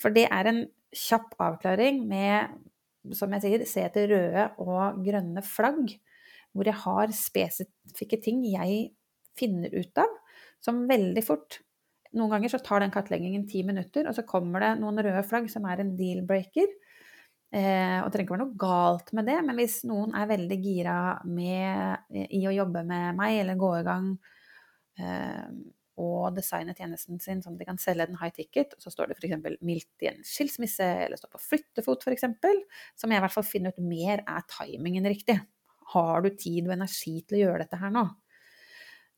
For 0.01 0.15
det 0.15 0.25
er 0.33 0.49
en 0.49 0.63
kjapp 0.95 1.37
avklaring 1.45 2.01
med, 2.09 2.55
som 3.15 3.33
jeg 3.35 3.45
sier, 3.45 3.65
se 3.69 3.85
etter 3.85 4.09
røde 4.09 4.47
og 4.65 5.03
grønne 5.05 5.45
flagg. 5.45 5.93
Hvor 6.49 6.65
jeg 6.65 6.81
har 6.81 7.13
spesifikke 7.13 8.17
ting 8.25 8.41
jeg 8.49 8.87
finner 9.37 9.69
ut 9.77 10.01
av, 10.01 10.15
som 10.65 10.87
veldig 10.89 11.21
fort 11.23 11.61
Noen 12.17 12.31
ganger 12.33 12.51
så 12.53 12.59
tar 12.65 12.81
den 12.81 12.93
kartleggingen 12.93 13.45
ti 13.49 13.61
minutter, 13.65 14.07
og 14.09 14.15
så 14.17 14.25
kommer 14.27 14.63
det 14.63 14.75
noen 14.81 15.01
røde 15.05 15.21
flagg 15.27 15.49
som 15.51 15.67
er 15.69 15.83
en 15.83 15.91
deal-breaker. 15.97 16.71
Eh, 17.49 17.97
og 18.01 18.09
det 18.09 18.13
trenger 18.13 18.27
ikke 18.27 18.35
være 18.35 18.43
noe 18.43 18.61
galt 18.61 19.11
med 19.17 19.25
det, 19.29 19.39
men 19.45 19.57
hvis 19.57 19.79
noen 19.89 20.13
er 20.17 20.29
veldig 20.29 20.57
gira 20.61 20.99
med, 21.25 22.09
i 22.29 22.43
å 22.45 22.53
jobbe 22.53 22.83
med 22.85 23.17
meg 23.17 23.39
eller 23.41 23.57
gå 23.57 23.71
i 23.79 23.85
gang 23.87 24.11
eh, 25.01 25.45
og 25.99 26.35
designe 26.37 26.75
tjenesten 26.77 27.19
sin 27.21 27.41
sånn 27.43 27.57
at 27.57 27.63
de 27.63 27.67
kan 27.67 27.81
selge 27.81 28.05
den 28.09 28.19
high 28.21 28.33
ticket, 28.35 28.77
så 28.79 28.93
står 28.93 29.09
det 29.11 29.17
f.eks. 29.17 29.59
mildt 29.65 30.05
i 30.05 30.11
en 30.11 30.21
skilsmisse 30.25 30.85
eller 31.07 31.19
står 31.19 31.33
på 31.33 31.41
flyttefot 31.47 32.05
f.eks., 32.05 32.27
som 32.95 33.11
jeg 33.11 33.19
i 33.19 33.25
hvert 33.25 33.35
fall 33.35 33.47
finner 33.47 33.73
ut 33.73 33.83
mer 33.83 34.23
er 34.23 34.45
timingen 34.53 35.09
riktig. 35.09 35.39
Har 35.93 36.21
du 36.23 36.29
tid 36.29 36.69
og 36.69 36.77
energi 36.77 37.17
til 37.25 37.39
å 37.39 37.43
gjøre 37.43 37.65
dette 37.65 37.81
her 37.81 37.93
nå? 37.93 38.05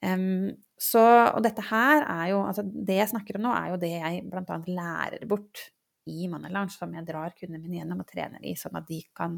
Um, 0.02 0.52
så, 0.82 1.02
og 1.36 1.44
dette 1.46 1.64
her 1.68 2.08
er 2.10 2.32
jo, 2.32 2.42
altså 2.42 2.64
det 2.66 2.98
jeg 2.98 3.12
snakker 3.12 3.38
om 3.38 3.46
nå, 3.46 3.54
er 3.54 3.74
jo 3.74 3.82
det 3.82 3.92
jeg 3.94 4.24
bl.a. 4.32 4.58
lærer 4.66 5.28
bort 5.30 5.68
i 6.10 6.26
Money 6.30 6.54
som 6.74 6.94
jeg 6.98 7.06
drar 7.06 7.36
kundene 7.38 7.62
mine 7.62 7.78
gjennom 7.78 8.02
og 8.02 8.10
trener 8.10 8.42
i, 8.42 8.56
sånn 8.58 8.80
at 8.80 8.88
de 8.88 9.04
kan 9.18 9.38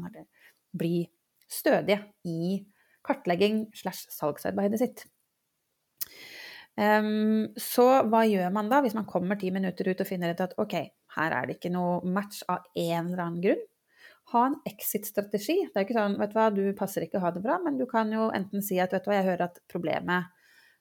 bli 0.72 1.04
stødige 1.50 2.00
i 2.24 2.62
kartlegging 3.04 3.66
slash 3.76 4.08
salgsarbeidet 4.14 4.80
sitt. 4.80 5.04
Um, 6.74 7.52
så 7.60 7.86
hva 8.10 8.24
gjør 8.26 8.48
man 8.54 8.70
da 8.72 8.80
hvis 8.82 8.96
man 8.96 9.06
kommer 9.06 9.38
ti 9.38 9.52
minutter 9.54 9.92
ut 9.92 10.00
og 10.02 10.08
finner 10.08 10.32
ut 10.34 10.42
at 10.42 10.56
ok, 10.58 10.74
her 11.14 11.36
er 11.36 11.46
det 11.46 11.58
ikke 11.58 11.70
noe 11.70 12.00
match 12.08 12.40
av 12.50 12.64
en 12.72 13.12
eller 13.12 13.22
annen 13.26 13.44
grunn? 13.44 13.62
Ha 14.32 14.46
en 14.48 14.56
exit-strategi. 14.66 15.60
Det 15.68 15.76
er 15.76 15.84
ikke 15.84 15.98
sånn 15.98 16.16
vet 16.18 16.32
du 16.32 16.38
hva, 16.38 16.48
du 16.50 16.64
passer 16.78 17.04
ikke 17.04 17.20
å 17.20 17.26
ha 17.26 17.30
det 17.34 17.44
bra, 17.44 17.60
men 17.62 17.76
du 17.78 17.84
kan 17.90 18.10
jo 18.10 18.30
enten 18.34 18.64
si 18.64 18.80
at 18.82 18.96
vet 18.96 19.04
du 19.04 19.12
hva, 19.12 19.20
jeg 19.20 19.28
hører 19.28 19.46
at 19.50 19.60
problemet 19.70 20.32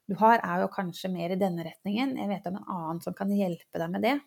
du 0.09 0.17
har, 0.19 0.41
er 0.43 0.63
jo 0.63 0.71
kanskje 0.73 1.11
mer 1.13 1.31
i 1.31 1.39
denne 1.39 1.63
retningen. 1.63 2.17
Jeg 2.19 2.29
vet 2.29 2.47
om 2.49 2.59
en 2.59 2.71
annen 2.75 3.01
som 3.03 3.15
kan 3.15 3.31
hjelpe 3.31 3.79
deg 3.79 3.91
med 3.93 4.03
det 4.03 4.17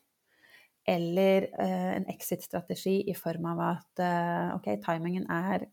eller 0.87 1.49
uh, 1.59 1.93
en 1.97 2.05
exit-strategi 2.13 3.01
i 3.11 3.15
form 3.19 3.49
av 3.51 3.63
at 3.73 4.03
uh, 4.03 4.53
ok, 4.55 4.69
timingen 4.85 5.27
er 5.33 5.67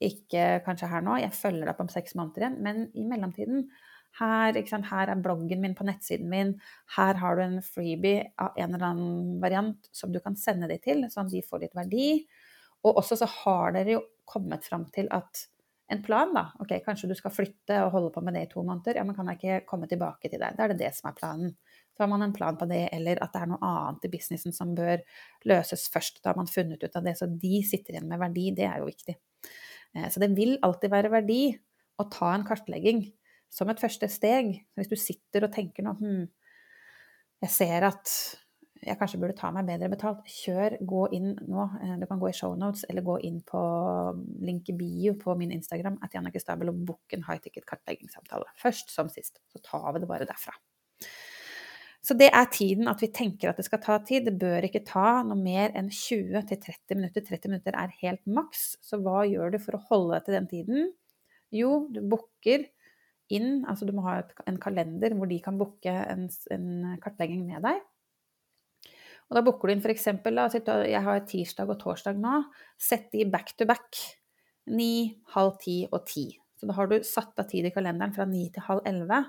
ikke 0.00 0.60
kanskje 0.64 0.88
her 0.88 1.04
nå, 1.04 1.16
jeg 1.20 1.36
følger 1.36 1.64
deg 1.64 1.72
opp 1.72 1.80
om 1.84 1.92
seks 1.92 2.16
måneder 2.16 2.44
igjen, 2.44 2.58
men 2.64 2.82
i 2.96 3.04
mellomtiden 3.08 3.64
her, 4.18 4.56
her, 4.56 5.12
er 5.12 5.22
bloggen 5.22 5.60
min 5.62 5.76
på 5.78 5.86
nettsiden 5.86 6.28
min, 6.32 6.54
her 6.96 7.20
har 7.20 7.36
du 7.36 7.44
en 7.44 7.60
freebie 7.64 8.24
av 8.40 8.56
en 8.58 8.74
eller 8.74 8.86
annen 8.88 9.36
variant 9.42 9.90
som 9.94 10.12
du 10.12 10.18
kan 10.24 10.36
sende 10.40 10.68
de 10.70 10.80
til, 10.82 11.04
sånn 11.12 11.28
at 11.28 11.36
de 11.36 11.44
får 11.46 11.62
litt 11.62 11.76
verdi. 11.78 12.08
Og 12.82 12.98
også 12.98 13.20
så 13.20 13.28
har 13.44 13.76
dere 13.76 13.98
jo 13.98 14.02
kommet 14.28 14.66
fram 14.66 14.88
til 14.92 15.06
at 15.14 15.44
en 15.90 16.02
plan, 16.02 16.30
da. 16.34 16.44
Ok, 16.62 16.76
kanskje 16.84 17.08
du 17.10 17.16
skal 17.18 17.32
flytte 17.34 17.76
og 17.84 17.92
holde 17.96 18.12
på 18.14 18.22
med 18.22 18.36
det 18.36 18.44
i 18.46 18.50
to 18.52 18.62
måneder. 18.62 19.00
Ja, 19.00 19.04
men 19.06 19.16
kan 19.16 19.28
jeg 19.30 19.40
ikke 19.40 19.66
komme 19.72 19.88
tilbake 19.90 20.30
til 20.30 20.38
deg? 20.38 20.54
Da 20.54 20.64
er 20.64 20.72
det 20.72 20.80
det 20.84 20.92
som 20.96 21.10
er 21.10 21.16
planen. 21.18 21.54
Så 21.96 22.04
har 22.04 22.10
man 22.12 22.22
en 22.24 22.34
plan 22.36 22.58
på 22.60 22.68
det, 22.70 22.84
eller 22.94 23.18
at 23.24 23.34
det 23.34 23.42
er 23.42 23.50
noe 23.50 23.66
annet 23.66 24.06
i 24.06 24.12
businessen 24.12 24.54
som 24.54 24.76
bør 24.78 25.02
løses 25.50 25.88
først. 25.90 26.22
Da 26.22 26.30
har 26.30 26.38
man 26.38 26.50
funnet 26.50 26.82
ut 26.84 26.94
av 26.96 27.06
det, 27.06 27.16
så 27.18 27.26
de 27.30 27.62
sitter 27.66 27.96
igjen 27.96 28.06
med 28.10 28.22
verdi. 28.22 28.46
Det 28.56 28.68
er 28.68 28.78
jo 28.78 28.90
viktig. 28.90 29.16
Eh, 29.96 30.06
så 30.12 30.22
det 30.22 30.30
vil 30.36 30.58
alltid 30.66 30.94
være 30.94 31.12
verdi 31.12 31.40
å 32.00 32.06
ta 32.12 32.34
en 32.36 32.46
kartlegging 32.46 33.04
som 33.50 33.72
et 33.72 33.82
første 33.82 34.08
steg. 34.12 34.54
Hvis 34.78 34.92
du 34.92 34.96
sitter 35.00 35.48
og 35.48 35.54
tenker 35.56 35.84
nå 35.86 35.96
hm, 35.98 36.22
jeg 37.40 37.52
ser 37.56 37.88
at 37.88 38.14
jeg 38.80 38.96
kanskje 38.96 39.18
burde 39.20 39.36
ta 39.36 39.50
meg 39.52 39.66
bedre 39.68 39.90
betalt. 39.92 40.22
Kjør, 40.30 40.78
gå 40.88 41.02
inn 41.16 41.34
nå. 41.36 41.66
Eh, 41.84 41.96
du 42.00 42.06
kan 42.08 42.20
gå 42.20 42.30
i 42.30 42.36
shownotes 42.36 42.86
eller 42.88 43.04
gå 43.04 43.18
inn 43.28 43.40
på 43.46 43.60
link 44.46 44.70
i 44.72 44.76
bio 44.76 45.16
på 45.20 45.34
min 45.36 45.52
Instagram 45.56 45.98
at 46.04 46.16
Jannicke 46.16 46.40
Stabel 46.40 46.72
og 46.72 46.80
book 46.88 47.16
en 47.16 47.26
high 47.26 47.42
ticket 47.44 47.66
kartleggingssamtale. 47.68 48.48
Først 48.60 48.92
som 48.94 49.12
sist. 49.12 49.42
Så 49.52 49.60
tar 49.66 49.90
vi 49.92 50.00
det 50.00 50.08
bare 50.08 50.28
derfra. 50.28 50.56
Så 52.00 52.16
det 52.16 52.30
er 52.32 52.48
tiden 52.48 52.88
at 52.88 53.02
vi 53.04 53.10
tenker 53.12 53.50
at 53.50 53.60
det 53.60 53.66
skal 53.66 53.82
ta 53.84 53.98
tid. 54.00 54.24
Det 54.24 54.38
bør 54.40 54.64
ikke 54.70 54.86
ta 54.88 55.20
noe 55.28 55.36
mer 55.36 55.76
enn 55.76 55.92
20-30 55.92 56.96
minutter. 56.96 57.26
30 57.26 57.52
minutter 57.52 57.76
er 57.76 57.92
helt 58.00 58.24
maks. 58.24 58.78
Så 58.80 59.02
hva 59.04 59.26
gjør 59.28 59.52
du 59.52 59.60
for 59.60 59.76
å 59.76 59.84
holde 59.90 60.16
deg 60.16 60.24
til 60.24 60.38
den 60.38 60.50
tiden? 60.54 60.92
Jo, 61.52 61.84
du 61.92 62.00
booker 62.00 62.64
inn 63.30 63.60
Altså 63.68 63.86
du 63.86 63.92
må 63.94 64.02
ha 64.08 64.16
en 64.50 64.56
kalender 64.58 65.12
hvor 65.14 65.28
de 65.30 65.36
kan 65.42 65.58
booke 65.58 65.92
en, 65.92 66.24
en 66.50 66.96
kartlegging 67.02 67.44
med 67.46 67.62
deg. 67.66 67.84
Og 69.30 69.38
da 69.38 69.44
booker 69.46 69.70
du 69.70 69.76
inn 69.76 69.82
f.eks. 69.84 70.08
Jeg 70.90 71.02
har 71.06 71.26
tirsdag 71.30 71.70
og 71.70 71.78
torsdag 71.78 72.18
nå. 72.18 72.40
Sett 72.80 73.12
de 73.14 73.28
back 73.30 73.54
to 73.54 73.66
back. 73.70 73.98
Ni, 74.74 75.14
halv 75.36 75.54
ti 75.62 75.84
og 75.86 76.02
ti. 76.10 76.32
Så 76.58 76.66
da 76.68 76.74
har 76.76 76.90
du 76.90 76.98
satt 77.06 77.38
av 77.38 77.46
tid 77.48 77.68
i 77.68 77.72
kalenderen 77.72 78.12
fra 78.16 78.26
ni 78.28 78.48
til 78.52 78.66
halv 78.66 78.82
elleve. 78.90 79.22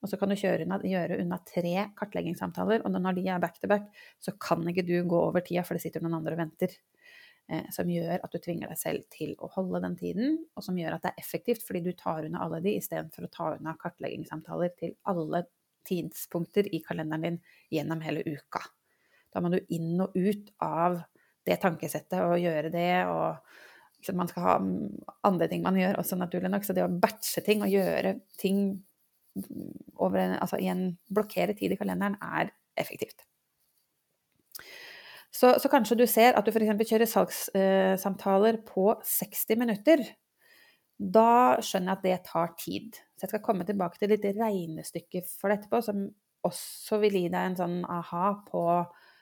Og 0.00 0.08
så 0.08 0.16
kan 0.20 0.32
du 0.32 0.36
unna, 0.36 0.78
gjøre 0.84 1.18
unna 1.20 1.40
tre 1.48 1.88
kartleggingssamtaler. 1.96 2.84
Og 2.84 2.92
når 2.92 3.16
de 3.16 3.26
er 3.28 3.40
back 3.40 3.58
to 3.60 3.68
back, 3.68 3.88
så 4.20 4.32
kan 4.40 4.64
ikke 4.68 4.84
du 4.86 4.94
gå 5.08 5.18
over 5.18 5.44
tida, 5.44 5.64
for 5.64 5.76
det 5.76 5.84
sitter 5.84 6.04
noen 6.04 6.20
andre 6.20 6.36
og 6.36 6.42
venter. 6.44 6.76
Eh, 7.50 7.66
som 7.74 7.88
gjør 7.90 8.20
at 8.22 8.32
du 8.32 8.38
tvinger 8.38 8.70
deg 8.70 8.78
selv 8.78 9.06
til 9.12 9.32
å 9.42 9.48
holde 9.56 9.80
den 9.82 9.96
tiden, 9.98 10.36
og 10.54 10.64
som 10.64 10.76
gjør 10.78 10.96
at 10.96 11.06
det 11.06 11.14
er 11.14 11.24
effektivt, 11.24 11.64
fordi 11.66 11.82
du 11.88 11.94
tar 11.98 12.28
unna 12.28 12.44
alle 12.44 12.60
de 12.64 12.76
istedenfor 12.78 13.26
å 13.26 13.32
ta 13.34 13.48
unna 13.56 13.74
kartleggingssamtaler 13.80 14.76
til 14.78 14.94
alle 15.10 15.46
tidspunkter 15.88 16.68
i 16.70 16.82
kalenderen 16.84 17.24
din 17.26 17.40
gjennom 17.74 18.04
hele 18.04 18.22
uka. 18.28 18.62
Da 19.30 19.42
må 19.42 19.52
du 19.52 19.58
inn 19.72 20.00
og 20.02 20.16
ut 20.16 20.52
av 20.64 21.00
det 21.46 21.58
tankesettet 21.62 22.20
og 22.22 22.38
gjøre 22.40 22.72
det. 22.72 23.06
og 23.06 23.38
liksom, 23.98 24.18
Man 24.20 24.30
skal 24.30 24.46
ha 24.46 24.58
andre 25.28 25.48
ting 25.50 25.64
man 25.64 25.78
gjør 25.78 26.00
også, 26.02 26.18
naturlig 26.20 26.52
nok. 26.52 26.66
Så 26.66 26.76
det 26.76 26.84
å 26.86 26.92
batche 26.92 27.44
ting 27.46 27.64
og 27.64 27.72
gjøre 27.72 28.18
ting 28.40 28.62
over, 30.00 30.36
altså 30.40 30.58
i 30.58 30.70
en 30.72 30.88
blokkere 31.14 31.54
tid 31.56 31.72
i 31.74 31.78
kalenderen 31.78 32.18
er 32.20 32.50
effektivt. 32.80 33.22
Så, 35.30 35.52
så 35.62 35.70
kanskje 35.70 36.00
du 36.00 36.06
ser 36.10 36.34
at 36.34 36.46
du 36.46 36.50
f.eks. 36.50 36.88
kjører 36.90 37.08
salgssamtaler 37.08 38.58
på 38.66 38.90
60 39.06 39.60
minutter. 39.60 40.02
Da 41.00 41.60
skjønner 41.64 41.94
jeg 41.94 41.98
at 41.98 42.08
det 42.08 42.32
tar 42.32 42.50
tid. 42.60 42.98
Så 43.14 43.24
jeg 43.24 43.32
skal 43.32 43.44
komme 43.44 43.64
tilbake 43.68 44.00
til 44.00 44.10
litt 44.12 44.26
regnestykke 44.26 45.22
for 45.30 45.48
det 45.48 45.60
etterpå, 45.60 45.80
som 45.86 46.08
også 46.44 46.98
vil 47.04 47.16
gi 47.20 47.28
deg 47.30 47.40
en 47.40 47.56
sånn 47.56 47.78
aha 47.88 48.32
på, 48.48 48.64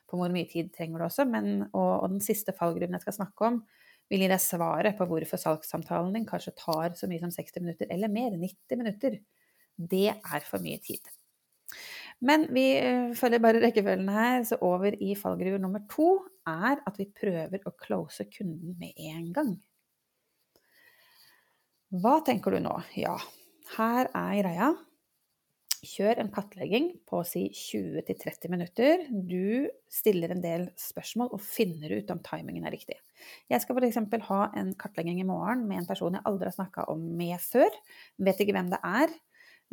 på 0.08 0.18
hvor 0.18 0.32
mye 0.32 0.48
tid 0.50 0.70
trenger 0.74 1.02
du 1.02 1.06
også. 1.08 1.26
Men, 1.28 1.68
og, 1.72 1.92
og 2.02 2.08
den 2.14 2.24
siste 2.24 2.54
fallgruven 2.56 2.96
jeg 2.96 3.04
skal 3.04 3.18
snakke 3.20 3.50
om, 3.50 3.60
vil 4.08 4.24
gi 4.24 4.30
deg 4.30 4.40
svaret 4.40 4.96
på 4.96 5.06
hvorfor 5.08 5.40
salgssamtalen 5.40 6.14
din 6.16 6.26
kanskje 6.28 6.56
tar 6.56 6.96
så 6.96 7.08
mye 7.10 7.20
som 7.22 7.32
60 7.34 7.64
minutter, 7.64 7.90
eller 7.92 8.12
mer, 8.12 8.36
90 8.40 8.80
minutter. 8.80 9.18
Det 9.78 10.08
er 10.16 10.46
for 10.48 10.64
mye 10.64 10.80
tid. 10.82 11.12
Men 12.24 12.48
vi 12.54 12.64
eh, 12.80 13.12
følger 13.14 13.42
bare 13.42 13.60
rekkefølgen 13.62 14.08
her, 14.10 14.42
så 14.48 14.58
over 14.64 14.96
i 14.96 15.12
fallgruve 15.18 15.60
nummer 15.62 15.84
to 15.92 16.10
er 16.48 16.80
at 16.88 16.98
vi 16.98 17.10
prøver 17.14 17.62
å 17.68 17.74
close 17.78 18.26
kunden 18.32 18.74
med 18.80 18.96
en 19.12 19.28
gang. 19.36 19.52
Hva 22.02 22.18
tenker 22.24 22.56
du 22.56 22.60
nå? 22.64 22.74
Ja, 22.98 23.14
her 23.76 24.10
er 24.10 24.40
greia. 24.42 24.72
Kjør 25.86 26.18
en 26.22 26.30
kartlegging 26.34 26.88
på 27.06 27.20
si 27.26 27.44
20-30 27.54 28.50
minutter. 28.50 29.04
Du 29.10 29.68
stiller 29.92 30.32
en 30.34 30.42
del 30.42 30.66
spørsmål 30.80 31.30
og 31.36 31.44
finner 31.44 31.92
ut 32.00 32.10
om 32.10 32.22
timingen 32.24 32.66
er 32.66 32.74
riktig. 32.74 32.96
Jeg 33.50 33.62
skal 33.62 33.78
f.eks. 33.78 34.00
ha 34.26 34.40
en 34.58 34.72
kartlegging 34.78 35.20
i 35.22 35.28
morgen 35.28 35.66
med 35.68 35.82
en 35.82 35.88
person 35.88 36.18
jeg 36.18 36.26
aldri 36.26 36.50
har 36.50 36.56
snakka 36.56 36.88
om 36.90 37.04
med 37.20 37.38
før. 37.42 37.70
Vet 38.18 38.42
ikke 38.42 38.56
hvem 38.58 38.72
det 38.74 38.82
er. 38.82 39.14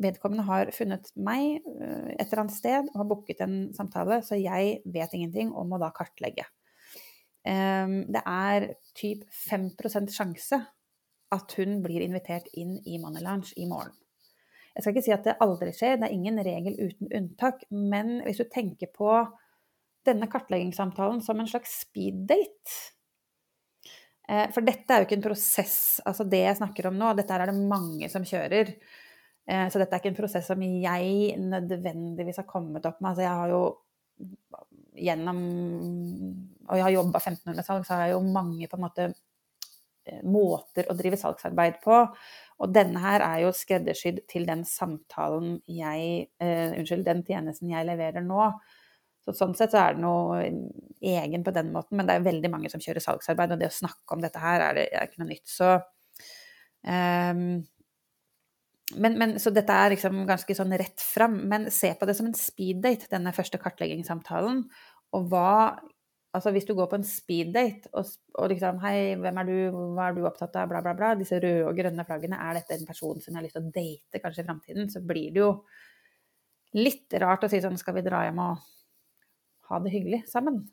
Vedkommende 0.06 0.46
har 0.46 0.74
funnet 0.76 1.10
meg 1.16 1.62
eh, 1.64 2.14
et 2.18 2.28
eller 2.28 2.44
annet 2.44 2.58
sted 2.58 2.92
og 2.92 3.00
har 3.00 3.10
booket 3.10 3.42
en 3.46 3.58
samtale, 3.74 4.20
så 4.28 4.38
jeg 4.38 4.82
vet 4.86 5.14
ingenting 5.16 5.54
og 5.56 5.70
må 5.72 5.80
da 5.82 5.90
kartlegge. 5.96 6.46
Ehm, 7.48 8.02
det 8.12 8.22
er 8.28 8.74
typ 8.98 9.24
5% 9.32 10.12
sjanse 10.12 10.60
at 11.36 11.56
hun 11.58 11.80
blir 11.86 12.04
invitert 12.06 12.50
inn 12.54 12.78
i 12.86 13.00
Money 13.02 13.24
Lounge 13.24 13.54
i 13.58 13.70
morgen. 13.70 13.96
Jeg 14.76 14.84
skal 14.84 14.92
ikke 14.94 15.06
si 15.06 15.14
at 15.16 15.28
det 15.28 15.38
aldri 15.44 15.72
skjer, 15.72 15.98
det 16.02 16.10
er 16.10 16.16
ingen 16.16 16.40
regel 16.44 16.76
uten 16.76 17.12
unntak, 17.16 17.64
men 17.72 18.20
hvis 18.26 18.42
du 18.42 18.50
tenker 18.52 18.92
på 18.92 19.12
denne 20.06 20.28
kartleggingssamtalen 20.30 21.22
som 21.26 21.40
en 21.40 21.50
slags 21.50 21.80
speeddate 21.86 22.76
eh, 24.30 24.52
For 24.54 24.62
dette 24.66 24.92
er 24.92 25.02
jo 25.02 25.08
ikke 25.08 25.18
en 25.18 25.26
prosess, 25.26 25.80
altså 26.06 26.28
det 26.30 26.44
jeg 26.44 26.60
snakker 26.60 26.92
om 26.92 27.00
nå, 27.00 27.14
dette 27.18 27.34
er 27.34 27.50
det 27.50 27.58
mange 27.72 28.10
som 28.12 28.28
kjører. 28.28 28.76
Eh, 29.46 29.66
så 29.70 29.82
dette 29.82 29.96
er 29.96 30.02
ikke 30.04 30.12
en 30.14 30.20
prosess 30.20 30.50
som 30.50 30.62
jeg 30.62 31.38
nødvendigvis 31.42 32.42
har 32.42 32.50
kommet 32.50 32.86
opp 32.86 33.00
med. 33.00 33.12
Altså 33.14 33.26
jeg 33.26 33.42
har 33.42 33.54
jo 33.54 33.64
gjennom 34.96 35.40
Og 36.70 36.78
jeg 36.78 36.86
har 36.86 36.94
jobba 36.96 37.20
1500-salg, 37.20 37.84
så 37.86 37.94
har 37.94 38.08
jeg 38.08 38.16
jo 38.16 38.22
mange 38.34 38.68
på 38.70 38.78
en 38.78 38.86
måte 38.86 39.08
eh, 39.10 40.22
måter 40.24 40.88
å 40.90 40.96
drive 40.98 41.20
salgsarbeid 41.22 41.82
på. 41.84 42.00
Og 42.64 42.72
denne 42.72 43.02
her 43.04 43.24
er 43.26 43.44
jo 43.44 43.52
skreddersydd 43.56 44.22
til 44.32 44.48
den 44.48 44.64
samtalen 44.68 45.58
jeg 45.68 46.28
uh, 46.40 46.72
Unnskyld, 46.78 47.04
den 47.08 47.24
tjenesten 47.28 47.74
jeg 47.74 47.88
leverer 47.88 48.24
nå. 48.24 48.50
Så 49.26 49.34
sånn 49.36 49.56
sett 49.58 49.74
så 49.74 49.82
er 49.82 49.96
det 49.96 50.04
noe 50.04 50.44
egen 51.02 51.44
på 51.44 51.54
den 51.56 51.72
måten, 51.74 51.98
men 51.98 52.08
det 52.08 52.16
er 52.16 52.28
veldig 52.28 52.52
mange 52.54 52.70
som 52.72 52.82
kjører 52.84 53.04
salgsarbeid, 53.04 53.56
og 53.56 53.62
det 53.62 53.72
å 53.72 53.80
snakke 53.80 54.16
om 54.16 54.22
dette 54.22 54.42
her 54.42 54.62
er, 54.62 54.78
det, 54.78 54.90
er 54.94 55.10
ikke 55.10 55.24
noe 55.24 55.32
nytt. 55.32 55.48
Så 55.50 55.72
um, 56.86 57.64
men, 58.94 59.18
men, 59.18 59.34
så 59.42 59.50
dette 59.54 59.74
er 59.74 59.96
liksom 59.96 60.22
ganske 60.30 60.56
sånn 60.56 60.76
rett 60.78 61.02
fram. 61.02 61.40
Men 61.50 61.68
se 61.74 61.90
på 61.98 62.08
det 62.08 62.16
som 62.18 62.30
en 62.30 62.38
speeddate, 62.38 63.10
denne 63.12 63.34
første 63.36 63.60
kartleggingssamtalen. 63.62 64.62
Og 65.18 65.30
hva 65.32 65.50
Altså 66.36 66.52
hvis 66.52 66.68
du 66.68 66.74
går 66.76 66.90
på 66.92 67.00
en 67.00 67.08
speeddate 67.08 67.90
og, 67.96 68.12
og 68.40 68.52
liksom 68.52 68.80
Hei, 68.84 69.16
hvem 69.22 69.42
er 69.42 69.50
du, 69.50 69.56
hva 69.96 70.10
er 70.10 70.18
du 70.18 70.26
opptatt 70.28 70.56
av, 70.60 70.70
bla, 70.72 70.82
bla, 70.84 70.96
bla. 70.98 71.14
Disse 71.20 71.40
røde 71.42 71.66
og 71.70 71.78
grønne 71.78 72.06
flaggene. 72.08 72.40
Er 72.44 72.60
dette 72.60 72.78
en 72.78 72.88
person 72.88 73.20
som 73.22 73.32
jeg 73.32 73.40
har 73.40 73.46
lyst 73.48 73.58
til 73.58 73.68
å 73.68 73.76
date 73.76 74.24
kanskje 74.24 74.44
i 74.44 74.48
framtiden? 74.50 74.90
Så 74.92 75.04
blir 75.06 75.36
det 75.36 75.44
jo 75.44 75.52
litt 76.76 77.16
rart 77.24 77.46
å 77.48 77.52
si 77.52 77.62
sånn 77.64 77.80
Skal 77.80 77.96
vi 78.00 78.06
dra 78.06 78.26
hjem 78.26 78.42
og 78.44 78.66
ha 79.70 79.82
det 79.82 79.94
hyggelig 79.96 80.26
sammen? 80.30 80.64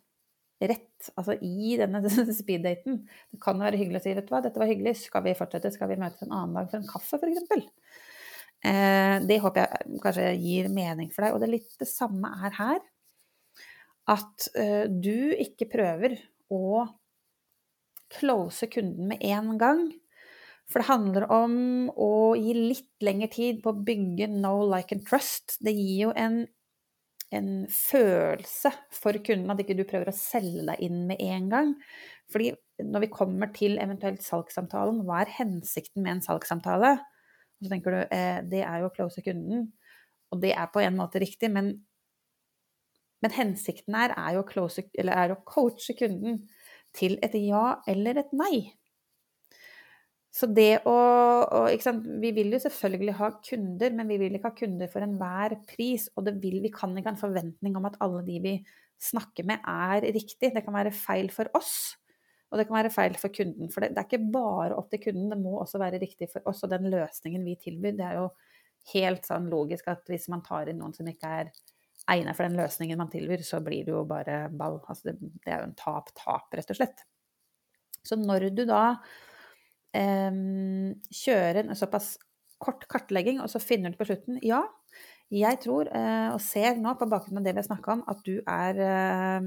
Rett, 0.63 1.11
altså 1.19 1.35
i 1.43 1.75
denne 1.81 2.03
speeddaten. 2.41 3.03
Det 3.33 3.43
kan 3.43 3.59
være 3.63 3.81
hyggelig 3.81 4.03
å 4.03 4.05
si, 4.05 4.15
vet 4.19 4.29
du 4.29 4.35
hva, 4.35 4.43
dette 4.45 4.63
var 4.63 4.71
hyggelig, 4.71 4.95
skal 5.01 5.25
vi 5.27 5.35
fortsette, 5.39 5.73
skal 5.75 5.91
vi 5.91 5.99
møtes 5.99 6.23
en 6.23 6.35
annen 6.35 6.59
dag 6.59 6.69
for 6.71 6.79
en 6.79 6.91
kaffe, 6.91 7.19
f.eks.? 7.19 7.71
Eh, 8.63 9.17
det 9.27 9.41
håper 9.43 9.65
jeg 9.65 10.01
kanskje 10.05 10.29
gir 10.39 10.69
mening 10.71 11.11
for 11.11 11.27
deg. 11.27 11.35
Og 11.35 11.43
det 11.43 11.49
er 11.49 11.57
litt 11.57 11.79
det 11.83 11.91
samme 11.91 12.31
er 12.47 12.55
her. 12.61 12.83
At 14.11 14.49
uh, 14.59 14.87
du 14.89 15.35
ikke 15.39 15.71
prøver 15.71 16.17
å 16.53 16.87
close 18.13 18.69
kunden 18.73 19.13
med 19.13 19.23
en 19.25 19.55
gang. 19.61 19.85
For 20.71 20.81
det 20.81 20.89
handler 20.89 21.29
om 21.33 21.55
å 22.01 22.35
gi 22.39 22.55
litt 22.57 23.05
lengre 23.05 23.29
tid 23.33 23.61
på 23.63 23.73
å 23.73 23.85
bygge 23.87 24.29
no 24.33 24.57
like 24.69 24.95
and 24.97 25.07
trust. 25.09 25.59
Det 25.65 25.75
gir 25.77 26.09
jo 26.09 26.11
en, 26.17 26.43
en 27.35 27.53
følelse 27.73 28.73
for 28.95 29.19
kunden 29.25 29.53
at 29.53 29.63
ikke 29.63 29.77
du 29.79 29.85
prøver 29.89 30.13
å 30.13 30.17
selge 30.17 30.67
deg 30.71 30.85
inn 30.85 31.07
med 31.09 31.23
en 31.25 31.49
gang. 31.53 31.73
Fordi 32.33 32.53
når 32.83 33.07
vi 33.07 33.13
kommer 33.13 33.53
til 33.55 33.79
eventuelt 33.83 34.25
salgssamtalen, 34.25 35.03
hva 35.07 35.23
er 35.23 35.35
hensikten 35.39 36.05
med 36.05 36.19
en 36.19 36.25
salgssamtale? 36.25 36.97
så 37.63 37.71
tenker 37.71 37.95
du 37.95 38.01
eh, 38.03 38.41
det 38.51 38.65
er 38.67 38.83
jo 38.83 38.91
å 38.91 38.95
close 38.95 39.23
kunden. 39.25 39.69
Og 40.33 40.41
det 40.43 40.55
er 40.57 40.71
på 40.73 40.83
en 40.83 40.97
måte 40.99 41.21
riktig, 41.23 41.51
men, 41.53 41.75
men 43.23 43.35
hensikten 43.37 43.97
her 43.97 44.15
er 44.19 44.37
jo, 44.37 44.45
close, 44.49 44.85
er 44.99 45.33
å 45.33 45.41
coache 45.47 45.95
kunden 45.99 46.43
til 46.97 47.17
et 47.25 47.35
ja 47.39 47.83
eller 47.89 48.21
et 48.23 48.33
nei. 48.37 48.57
Så 50.33 50.49
det 50.49 50.81
å, 50.89 50.93
å 51.45 51.63
Vi 52.23 52.31
vil 52.33 52.55
jo 52.55 52.61
selvfølgelig 52.63 53.17
ha 53.19 53.29
kunder, 53.45 53.93
men 53.93 54.09
vi 54.09 54.17
vil 54.23 54.39
ikke 54.39 54.49
ha 54.49 54.57
kunder 54.57 54.89
for 54.89 55.05
enhver 55.05 55.59
pris. 55.69 56.09
Og 56.17 56.31
vil, 56.41 56.63
vi 56.65 56.71
kan 56.73 56.95
ikke 56.97 57.11
ha 57.11 57.15
en 57.15 57.21
forventning 57.21 57.77
om 57.77 57.89
at 57.91 57.99
alle 58.05 58.23
de 58.25 58.39
vi 58.41 58.55
snakker 59.03 59.45
med, 59.49 59.61
er 59.69 60.07
riktig. 60.15 60.55
Det 60.55 60.63
kan 60.65 60.79
være 60.79 60.95
feil 60.97 61.29
for 61.35 61.53
oss. 61.59 61.99
Og 62.49 62.61
det 62.61 62.67
kan 62.69 62.79
være 62.79 62.93
feil 62.93 63.19
for 63.21 63.33
kunden. 63.35 63.69
For 63.73 63.85
det, 63.85 63.93
det, 63.93 64.01
er 64.01 64.09
ikke 64.09 64.33
bare 64.33 64.79
opp 64.81 64.89
til 64.93 65.03
kunden, 65.05 65.29
det 65.33 65.41
må 65.41 65.59
også 65.61 65.81
være 65.83 66.01
riktig 66.01 66.31
for 66.33 66.49
oss. 66.49 66.65
Og 66.65 66.73
den 66.73 66.89
løsningen 66.93 67.45
vi 67.49 67.59
tilbyr, 67.61 67.97
det 68.01 68.09
er 68.09 68.19
jo 68.23 68.27
helt 68.93 69.29
sånn 69.29 69.53
logisk 69.53 69.93
at 69.93 70.09
hvis 70.11 70.31
man 70.33 70.43
tar 70.45 70.73
inn 70.73 70.81
noen 70.81 70.97
som 70.97 71.09
ikke 71.09 71.37
er 71.43 71.53
egnet 72.11 72.37
for 72.37 72.47
den 72.47 72.59
løsningen 72.59 72.99
man 72.99 73.11
tilbyr, 73.13 73.45
så 73.47 73.61
blir 73.65 73.87
det 73.87 73.95
jo 73.95 74.03
bare 74.09 74.47
ball. 74.51 74.81
Altså 74.89 75.11
det, 75.11 75.33
det 75.45 75.53
er 75.53 75.63
jo 75.63 75.71
en 75.71 75.79
tap-tap, 75.79 76.51
rett 76.57 76.75
og 76.75 76.79
slett. 76.81 77.05
Så 78.03 78.19
når 78.19 78.49
du 78.57 78.65
da 78.67 78.83
eh, 79.95 80.35
kjører 81.23 81.63
en 81.63 81.79
såpass 81.79 82.17
kort 82.63 82.87
kartlegging, 82.91 83.41
og 83.43 83.51
så 83.51 83.63
finner 83.63 83.93
du 83.93 83.99
på 83.99 84.07
slutten 84.11 84.41
ja, 84.47 84.63
jeg 85.33 85.63
tror, 85.63 85.89
eh, 85.97 86.29
og 86.35 86.43
ser 86.45 86.77
nå 86.81 86.93
på 87.01 87.09
bakgrunn 87.09 87.41
av 87.41 87.47
det 87.47 87.55
vi 87.55 87.63
har 87.63 87.69
snakka 87.71 87.95
om, 87.95 88.03
at 88.11 88.19
du 88.27 88.35
er 88.41 88.81
eh, 88.85 89.47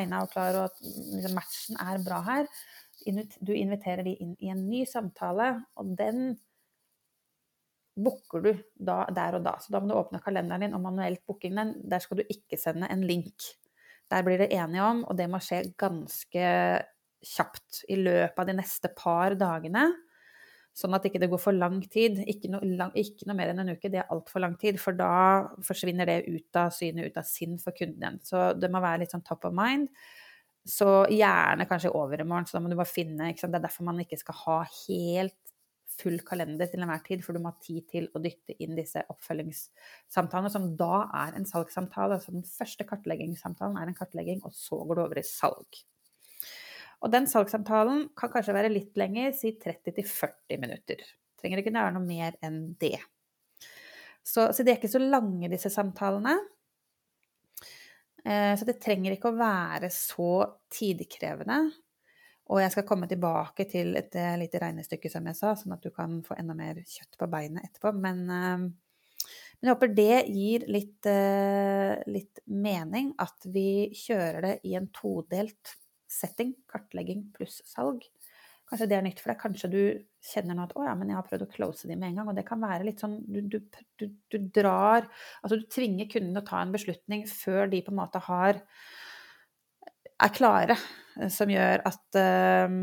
egnet 0.00 0.24
og 0.24 0.32
klar, 0.32 0.58
og 0.58 0.72
at 0.72 0.80
liksom, 0.82 1.36
matchen 1.38 1.78
er 1.84 2.02
bra 2.02 2.18
her. 2.26 2.48
Du 3.44 3.52
inviterer 3.54 4.02
de 4.06 4.16
inn 4.24 4.32
i 4.42 4.50
en 4.50 4.64
ny 4.66 4.82
samtale, 4.88 5.52
og 5.78 5.94
den 6.00 6.34
booker 7.94 8.42
du 8.42 8.50
da, 8.74 9.04
der 9.14 9.38
og 9.38 9.44
da. 9.46 9.56
Så 9.62 9.74
da 9.74 9.80
må 9.80 9.90
du 9.90 9.98
åpne 9.98 10.22
kalenderen 10.22 10.66
din 10.66 10.74
og 10.76 10.82
manuelt 10.84 11.22
booke 11.26 11.50
den. 11.50 11.74
Der 11.90 12.02
skal 12.02 12.20
du 12.20 12.24
ikke 12.26 12.58
sende 12.60 12.90
en 12.90 13.04
link. 13.06 13.52
Der 14.12 14.24
blir 14.26 14.40
dere 14.40 14.64
enige 14.64 14.84
om, 14.84 15.04
og 15.08 15.16
det 15.18 15.28
må 15.30 15.40
skje 15.42 15.62
ganske 15.80 16.48
kjapt 17.24 17.84
i 17.88 17.96
løpet 18.00 18.40
av 18.40 18.50
de 18.50 18.56
neste 18.58 18.90
par 18.96 19.36
dagene. 19.40 19.86
Sånn 20.74 20.96
at 20.96 21.04
ikke 21.06 21.20
det 21.22 21.30
går 21.30 21.40
for 21.40 21.54
lang 21.54 21.78
tid. 21.86 22.18
Ikke 22.28 22.50
noe, 22.50 22.66
lang, 22.66 22.90
ikke 22.98 23.28
noe 23.28 23.38
mer 23.38 23.52
enn 23.52 23.62
en 23.62 23.72
uke, 23.76 23.88
det 23.92 24.02
er 24.02 24.10
altfor 24.12 24.42
lang 24.42 24.58
tid. 24.60 24.80
For 24.82 24.96
da 24.98 25.46
forsvinner 25.64 26.10
det 26.10 26.24
ut 26.26 26.58
av 26.58 26.74
syne, 26.74 27.06
ut 27.06 27.20
av 27.20 27.26
sinn 27.28 27.56
for 27.62 27.76
kunden 27.78 28.02
din. 28.02 28.20
Så 28.26 28.50
det 28.58 28.70
må 28.74 28.82
være 28.82 29.04
litt 29.04 29.14
sånn 29.14 29.24
top 29.26 29.46
of 29.48 29.54
mind. 29.54 29.88
Så 30.66 31.04
gjerne 31.12 31.68
kanskje 31.70 31.92
i 31.92 31.94
overmorgen, 31.94 32.48
så 32.48 32.56
da 32.56 32.64
må 32.64 32.72
du 32.72 32.78
bare 32.78 32.88
finne 32.88 33.34
Det 33.36 33.44
er 33.44 33.60
derfor 33.60 33.84
man 33.84 34.00
ikke 34.00 34.16
skal 34.16 34.38
ha 34.46 34.58
helt 34.64 35.53
full 36.00 36.18
kalender 36.26 36.68
til 36.70 36.82
enhver 36.84 37.02
tid, 37.06 37.22
for 37.24 37.36
du 37.36 37.42
må 37.42 37.52
ha 37.52 37.62
tid 37.62 37.86
til 37.90 38.08
å 38.14 38.22
dytte 38.22 38.56
inn 38.62 38.76
disse 38.78 39.02
oppfølgingssamtalene, 39.12 40.52
som 40.52 40.68
da 40.78 41.06
er 41.24 41.38
en 41.38 41.48
salgssamtale. 41.48 42.18
Altså 42.18 42.34
den 42.34 42.46
første 42.48 42.86
kartleggingssamtalen 42.88 43.80
er 43.80 43.90
en 43.90 43.98
kartlegging, 43.98 44.42
og 44.46 44.54
så 44.56 44.80
går 44.82 44.98
du 44.98 45.04
over 45.06 45.20
i 45.20 45.26
salg. 45.26 45.82
Og 47.04 47.12
den 47.12 47.28
salgssamtalen 47.28 48.08
kan 48.16 48.32
kanskje 48.32 48.56
være 48.56 48.72
litt 48.72 48.96
lenger, 48.96 49.34
si 49.36 49.52
30-40 49.60 50.60
minutter. 50.62 51.02
Trenger 51.40 51.60
ikke 51.60 51.74
være 51.74 51.96
noe 51.96 52.06
mer 52.06 52.38
enn 52.44 52.62
det. 52.80 52.96
Så, 54.24 54.48
så 54.56 54.64
de 54.64 54.72
er 54.72 54.78
ikke 54.78 54.88
så 54.88 55.02
lange, 55.02 55.50
disse 55.52 55.68
samtalene. 55.72 56.38
Eh, 58.24 58.54
så 58.56 58.64
det 58.64 58.78
trenger 58.80 59.14
ikke 59.14 59.34
å 59.34 59.36
være 59.36 59.90
så 59.92 60.30
tidkrevende. 60.72 61.58
Og 62.52 62.60
jeg 62.60 62.72
skal 62.74 62.84
komme 62.88 63.08
tilbake 63.08 63.64
til 63.70 63.94
et 63.96 64.16
uh, 64.20 64.34
lite 64.40 64.60
regnestykke, 64.60 65.10
som 65.12 65.24
jeg 65.30 65.38
sa, 65.38 65.54
sånn 65.56 65.76
at 65.76 65.84
du 65.84 65.92
kan 65.94 66.18
få 66.26 66.36
enda 66.36 66.56
mer 66.56 66.80
kjøtt 66.82 67.16
på 67.20 67.28
beinet 67.32 67.64
etterpå. 67.70 67.94
Men, 67.96 68.24
uh, 68.28 68.66
men 69.56 69.70
jeg 69.70 69.72
håper 69.72 69.94
det 69.96 70.18
gir 70.28 70.66
litt, 70.68 71.08
uh, 71.08 71.94
litt, 72.10 72.42
mening 72.44 73.14
at 73.24 73.48
vi 73.48 73.94
kjører 73.96 74.44
det 74.44 74.54
i 74.68 74.74
en 74.76 74.90
todelt 74.92 75.76
setting. 76.10 76.52
Kartlegging 76.68 77.30
pluss 77.34 77.62
salg. 77.70 78.04
Kanskje 78.68 78.88
det 78.90 78.96
er 78.96 79.04
nytt 79.06 79.20
for 79.20 79.32
deg. 79.32 79.40
Kanskje 79.40 79.70
du 79.72 79.80
kjenner 80.24 80.56
nå 80.56 80.66
at 80.66 80.74
'å 80.76 80.84
ja, 80.84 80.92
men 80.96 81.08
jeg 81.08 81.16
har 81.16 81.26
prøvd 81.28 81.46
å 81.46 81.52
close 81.52 81.88
de 81.88 81.96
med 81.96 82.10
en 82.10 82.20
gang'. 82.20 82.28
Og 82.28 82.36
det 82.36 82.46
kan 82.48 82.60
være 82.60 82.84
litt 82.84 83.00
sånn 83.00 83.16
du, 83.24 83.40
du, 83.40 83.58
du, 84.00 84.06
du 84.32 84.38
drar 84.52 85.08
Altså 85.42 85.60
du 85.60 85.66
tvinger 85.68 86.08
kunden 86.12 86.40
å 86.40 86.44
ta 86.44 86.62
en 86.62 86.72
beslutning 86.72 87.26
før 87.28 87.68
de 87.72 87.82
på 87.84 87.92
en 87.92 88.00
måte 88.00 88.20
har 88.24 88.60
er 90.22 90.34
klare, 90.34 90.76
eh, 91.20 91.30
som 91.32 91.50
gjør 91.50 91.84
at, 91.90 92.18
eh, 92.20 92.78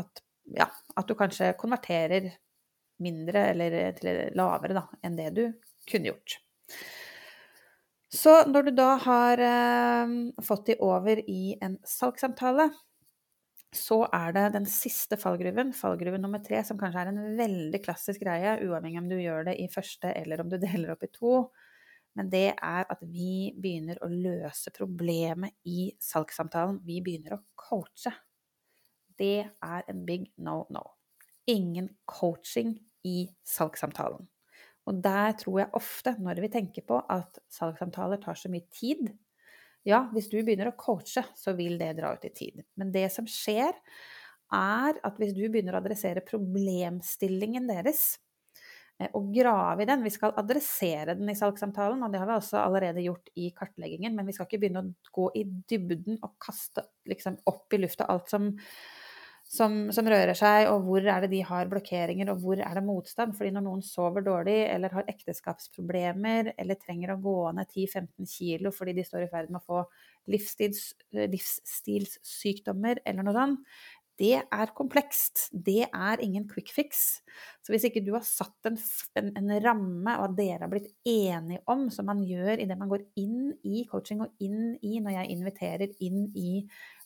at, 0.00 0.24
ja, 0.58 0.68
at 0.96 1.08
du 1.08 1.14
kanskje 1.18 1.54
konverterer 1.60 2.32
mindre 3.02 3.48
eller 3.50 3.96
til 3.98 4.20
lavere 4.38 4.76
da, 4.76 4.84
enn 5.02 5.18
det 5.18 5.30
du 5.34 5.44
kunne 5.90 6.12
gjort. 6.12 6.38
Så 8.14 8.44
når 8.46 8.68
du 8.68 8.74
da 8.78 8.90
har 9.02 9.42
eh, 9.42 10.16
fått 10.46 10.68
de 10.70 10.78
over 10.84 11.18
i 11.30 11.56
en 11.62 11.78
salgssamtale, 11.88 12.68
så 13.74 14.04
er 14.14 14.34
det 14.36 14.44
den 14.54 14.66
siste 14.70 15.18
fallgruven, 15.18 15.72
fallgruven 15.74 16.22
nummer 16.22 16.38
tre, 16.44 16.60
som 16.62 16.78
kanskje 16.78 17.02
er 17.02 17.10
en 17.10 17.38
veldig 17.38 17.80
klassisk 17.82 18.22
greie, 18.22 18.54
uavhengig 18.62 19.00
om 19.00 19.08
du 19.10 19.16
gjør 19.18 19.48
det 19.48 19.56
i 19.58 19.66
første 19.72 20.12
eller 20.14 20.44
om 20.44 20.52
du 20.52 20.60
deler 20.62 20.94
opp 20.94 21.02
i 21.02 21.10
to 21.10 21.40
men 22.14 22.30
det 22.30 22.52
er 22.54 22.86
at 22.90 23.00
vi 23.02 23.52
begynner 23.58 23.98
å 24.04 24.10
løse 24.10 24.70
problemet 24.74 25.56
i 25.66 25.88
salgssamtalen. 26.02 26.78
Vi 26.86 27.00
begynner 27.02 27.36
å 27.36 27.42
coache. 27.58 28.12
Det 29.18 29.46
er 29.46 29.90
en 29.90 30.04
big 30.06 30.28
no-no. 30.42 30.84
Ingen 31.50 31.90
coaching 32.08 32.76
i 33.06 33.26
salgssamtalen. 33.46 34.28
Og 34.84 35.00
der 35.04 35.34
tror 35.40 35.62
jeg 35.62 35.76
ofte, 35.76 36.14
når 36.20 36.42
vi 36.44 36.50
tenker 36.52 36.84
på 36.86 37.00
at 37.10 37.40
salgssamtaler 37.52 38.20
tar 38.22 38.38
så 38.38 38.50
mye 38.52 38.66
tid 38.72 39.08
Ja, 39.84 40.06
hvis 40.14 40.30
du 40.32 40.38
begynner 40.38 40.70
å 40.70 40.78
coache, 40.80 41.20
så 41.36 41.52
vil 41.58 41.74
det 41.76 41.90
dra 41.98 42.14
ut 42.16 42.22
i 42.24 42.30
tid. 42.32 42.62
Men 42.80 42.88
det 42.94 43.04
som 43.12 43.26
skjer, 43.28 43.74
er 44.54 45.00
at 45.04 45.18
hvis 45.20 45.34
du 45.36 45.42
begynner 45.44 45.76
å 45.76 45.82
adressere 45.82 46.22
problemstillingen 46.24 47.68
deres, 47.68 48.14
og 49.02 49.30
grave 49.34 49.82
i 49.82 49.88
den. 49.88 50.04
Vi 50.06 50.12
skal 50.14 50.34
adressere 50.38 51.16
den 51.18 51.30
i 51.30 51.36
salgssamtalen, 51.38 52.02
og 52.06 52.12
det 52.12 52.20
har 52.22 52.28
vi 52.30 52.36
også 52.38 52.60
allerede 52.62 53.02
gjort 53.02 53.32
i 53.34 53.50
kartleggingen. 53.56 54.14
Men 54.14 54.26
vi 54.28 54.34
skal 54.36 54.46
ikke 54.46 54.60
begynne 54.62 54.84
å 54.84 55.14
gå 55.14 55.30
i 55.40 55.46
dybden 55.70 56.20
og 56.22 56.36
kaste 56.42 56.86
liksom, 57.10 57.40
opp 57.50 57.74
i 57.74 57.80
lufta 57.82 58.06
alt 58.12 58.30
som, 58.30 58.52
som, 59.50 59.76
som, 59.94 60.08
rører 60.08 60.38
seg, 60.38 60.68
og 60.70 60.86
hvor 60.86 61.02
er 61.10 61.24
det 61.24 61.32
de 61.34 61.42
har 61.46 61.68
blokkeringer, 61.72 62.30
og 62.30 62.44
hvor 62.44 62.62
er 62.62 62.78
det 62.78 62.84
motstand. 62.86 63.34
Fordi 63.34 63.50
når 63.56 63.66
noen 63.66 63.82
sover 63.86 64.24
dårlig, 64.26 64.60
eller 64.70 64.94
har 64.94 65.10
ekteskapsproblemer, 65.10 66.54
eller 66.54 66.78
trenger 66.78 67.16
å 67.16 67.20
gå 67.24 67.38
ned 67.58 67.66
10-15 67.74 68.30
kilo 68.30 68.72
fordi 68.74 68.94
de 68.94 69.06
står 69.06 69.26
i 69.26 69.30
ferd 69.32 69.50
med 69.50 69.58
å 69.58 69.66
få 69.66 69.82
livsstils, 70.30 70.94
livsstilssykdommer 71.18 73.02
eller 73.04 73.26
noe 73.26 73.34
sånt, 73.36 73.74
det 74.20 74.34
er 74.42 74.72
komplekst. 74.76 75.48
Det 75.50 75.88
er 75.88 76.22
ingen 76.22 76.46
quick 76.50 76.70
fix. 76.74 77.20
Så 77.64 77.74
hvis 77.74 77.86
ikke 77.88 78.02
du 78.04 78.12
har 78.14 78.24
satt 78.26 78.68
en, 78.68 78.78
en, 79.18 79.30
en, 79.40 79.54
ramme, 79.64 80.16
og 80.18 80.28
at 80.28 80.36
dere 80.38 80.60
har 80.62 80.70
blitt 80.70 80.92
enige 81.08 81.64
om, 81.70 81.88
som 81.90 82.06
man 82.10 82.22
gjør 82.26 82.62
idet 82.62 82.78
man 82.78 82.92
går 82.92 83.06
inn 83.20 83.54
i 83.66 83.82
coaching 83.90 84.22
og 84.22 84.44
inn 84.44 84.76
i 84.86 85.00
når 85.02 85.18
jeg 85.18 85.38
inviterer 85.38 85.96
inn 86.06 86.28
i 86.38 86.60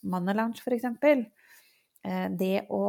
Money 0.05 0.37
Lounge 0.37 0.61
f.eks. 0.61 0.85
Eh, 2.05 2.29
det 2.37 2.68
å 2.75 2.85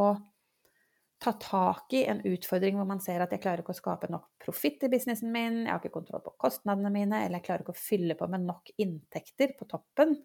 ta 1.19 1.33
tak 1.39 1.93
i 1.95 2.05
en 2.07 2.21
utfordring 2.23 2.77
hvor 2.79 2.87
man 2.87 3.01
ser 3.03 3.23
at 3.23 3.33
jeg 3.35 3.43
klarer 3.43 3.63
ikke 3.63 3.73
å 3.75 3.79
skape 3.79 4.07
nok 4.11 4.29
profitt 4.39 4.85
i 4.87 4.91
businessen 4.91 5.33
min, 5.33 5.65
jeg 5.65 5.73
har 5.73 5.81
ikke 5.81 5.97
kontroll 5.97 6.23
på 6.23 6.37
kostnadene 6.39 6.91
mine, 6.93 7.25
eller 7.25 7.39
jeg 7.39 7.47
klarer 7.49 7.65
ikke 7.65 7.75
å 7.75 7.81
fylle 7.81 8.15
på 8.19 8.27
med 8.31 8.45
nok 8.47 8.71
inntekter 8.79 9.55
på 9.59 9.67
toppen. 9.67 10.15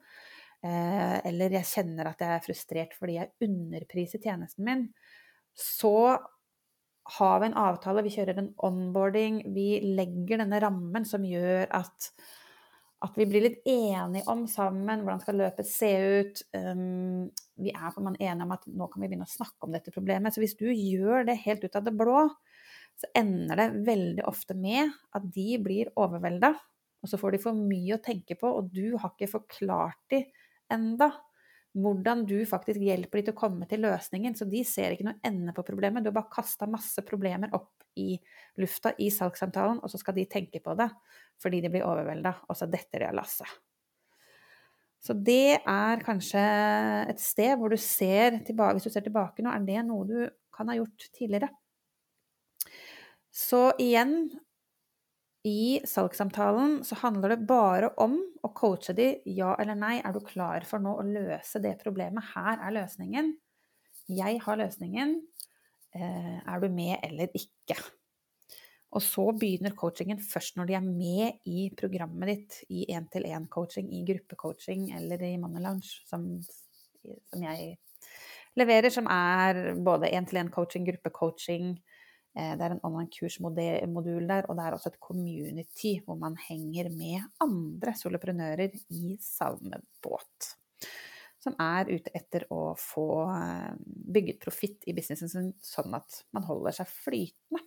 Eh, 0.65 1.17
eller 1.29 1.53
jeg 1.59 1.69
kjenner 1.69 2.09
at 2.09 2.23
jeg 2.25 2.37
er 2.37 2.45
frustrert 2.45 2.95
fordi 2.97 3.19
jeg 3.19 3.35
underpriser 3.45 4.23
tjenesten 4.23 4.65
min, 4.65 4.87
så 5.53 6.17
har 7.19 7.41
vi 7.43 7.51
en 7.51 7.59
avtale, 7.61 8.05
vi 8.07 8.15
kjører 8.15 8.41
en 8.41 8.55
onboarding, 8.65 9.43
vi 9.53 9.69
legger 9.85 10.41
denne 10.41 10.61
rammen 10.63 11.05
som 11.05 11.27
gjør 11.29 11.69
at, 11.77 12.09
at 13.05 13.19
vi 13.21 13.27
blir 13.29 13.45
litt 13.45 13.59
enige 13.69 14.25
om 14.33 14.47
sammen 14.49 15.05
hvordan 15.05 15.21
skal 15.21 15.37
løpet 15.43 15.69
se 15.69 15.91
ut. 16.25 16.41
Um, 16.57 17.27
vi 17.61 17.75
er 17.77 17.93
på 17.93 18.01
en 18.01 18.17
enige 18.17 18.47
om 18.47 18.55
at 18.57 18.65
nå 18.73 18.89
kan 18.89 19.05
vi 19.05 19.11
begynne 19.11 19.29
å 19.29 19.35
snakke 19.35 19.69
om 19.69 19.77
dette 19.77 19.93
problemet. 19.93 20.33
Så 20.33 20.41
hvis 20.41 20.57
du 20.57 20.71
gjør 20.73 21.29
det 21.29 21.43
helt 21.45 21.67
ut 21.67 21.77
av 21.77 21.85
det 21.85 21.93
blå, 21.99 22.25
så 22.97 23.11
ender 23.21 23.61
det 23.61 23.85
veldig 23.85 24.25
ofte 24.31 24.57
med 24.57 24.95
at 25.13 25.29
de 25.37 25.59
blir 25.61 25.93
overvelda. 26.01 26.55
Og 27.05 27.13
så 27.13 27.21
får 27.21 27.37
de 27.37 27.43
for 27.43 27.59
mye 27.69 27.99
å 27.99 28.03
tenke 28.03 28.39
på, 28.41 28.49
og 28.49 28.73
du 28.73 28.97
har 28.97 29.13
ikke 29.13 29.35
forklart 29.35 30.01
dem 30.15 30.25
enda. 30.73 31.11
Hvordan 31.75 32.23
du 32.29 32.37
faktisk 32.47 32.79
hjelper 32.87 33.19
dem 33.19 33.27
til 33.27 33.35
å 33.35 33.39
komme 33.39 33.67
til 33.67 33.83
løsningen. 33.83 34.37
Så 34.39 34.47
de 34.47 34.63
ser 34.69 34.95
ikke 34.95 35.09
noe 35.09 35.19
ende 35.27 35.55
på 35.57 35.65
problemet. 35.67 36.05
Du 36.05 36.13
har 36.13 36.19
bare 36.21 36.31
kasta 36.37 36.69
masse 36.71 37.03
problemer 37.07 37.51
opp 37.57 37.83
i 37.99 38.15
lufta 38.59 38.95
i 38.99 39.11
salgssamtalen, 39.11 39.81
og 39.83 39.91
så 39.91 40.01
skal 40.01 40.17
de 40.17 40.27
tenke 40.31 40.63
på 40.63 40.75
det 40.79 40.91
fordi 41.43 41.61
de 41.65 41.71
blir 41.71 41.85
overvelda, 41.87 42.31
og 42.49 42.57
så 42.57 42.69
detter 42.71 43.03
de 43.03 43.09
av 43.11 43.17
lasset. 43.19 43.51
Så 45.05 45.13
det 45.21 45.59
er 45.61 46.05
kanskje 46.05 46.41
et 47.11 47.21
sted 47.21 47.59
hvor 47.61 47.75
du 47.75 47.77
ser 47.81 48.39
tilbake, 48.47 48.79
hvis 48.79 48.87
du 48.89 48.95
ser 48.95 49.05
tilbake 49.05 49.45
nå, 49.45 49.53
er 49.53 49.67
det 49.67 49.83
noe 49.85 50.07
du 50.09 50.17
kan 50.55 50.71
ha 50.71 50.79
gjort 50.79 51.09
tidligere. 51.13 51.51
Så 53.35 53.67
igjen, 53.83 54.31
i 55.45 55.81
salgssamtalen 55.85 56.79
så 56.85 56.97
handler 57.03 57.35
det 57.35 57.45
bare 57.49 57.91
om 58.01 58.17
å 58.45 58.51
coache 58.57 58.95
de 58.97 59.11
ja 59.29 59.53
eller 59.61 59.77
nei. 59.77 59.99
Er 60.01 60.15
du 60.17 60.23
klar 60.25 60.65
for 60.65 60.81
nå 60.81 60.95
å 60.97 61.05
løse 61.05 61.61
det 61.61 61.75
problemet? 61.83 62.33
Her 62.33 62.63
er 62.65 62.73
løsningen. 62.79 63.35
Jeg 64.09 64.41
har 64.41 64.61
løsningen. 64.61 65.19
Eh, 65.95 66.39
er 66.41 66.65
du 66.65 66.71
med 66.73 66.97
eller 67.05 67.37
ikke? 67.37 67.77
Og 68.95 69.03
så 69.03 69.27
begynner 69.37 69.75
coachingen 69.77 70.21
først 70.23 70.57
når 70.57 70.71
de 70.71 70.77
er 70.79 70.87
med 70.87 71.47
i 71.51 71.69
programmet 71.77 72.31
ditt, 72.31 72.59
i 72.71 72.87
én-til-én-coaching, 72.95 73.91
i 73.91 74.05
gruppecoaching 74.07 74.93
eller 74.97 75.23
i 75.29 75.35
Money 75.43 75.63
Lounge, 75.65 75.99
som, 76.09 76.29
som 77.03 77.43
jeg 77.43 77.75
leverer, 78.57 78.95
som 78.95 79.11
er 79.11 79.75
både 79.83 80.13
én-til-én-coaching, 80.15 80.87
gruppecoaching, 80.89 81.75
det 82.35 82.67
er 82.67 82.75
en 82.75 82.83
online-kursmodul 82.83 84.27
der, 84.27 84.49
og 84.49 84.59
det 84.59 84.67
er 84.67 84.75
også 84.75 84.91
et 84.91 85.01
community 85.03 85.93
hvor 86.03 86.19
man 86.19 86.35
henger 86.49 86.91
med 86.91 87.23
andre 87.45 87.95
soloprenører 87.95 88.75
i 88.91 89.15
samme 89.23 89.79
båt. 90.03 90.55
Som 91.45 91.55
er 91.61 91.91
ute 91.93 92.11
etter 92.17 92.47
å 92.55 92.73
få 92.81 93.07
eh, 93.37 93.75
bygget 94.17 94.41
profitt 94.43 94.87
i 94.89 94.95
businessen 94.97 95.31
sin, 95.31 95.51
sånn 95.63 95.95
at 95.95 96.23
man 96.35 96.47
holder 96.49 96.79
seg 96.81 96.91
flytende. 96.91 97.63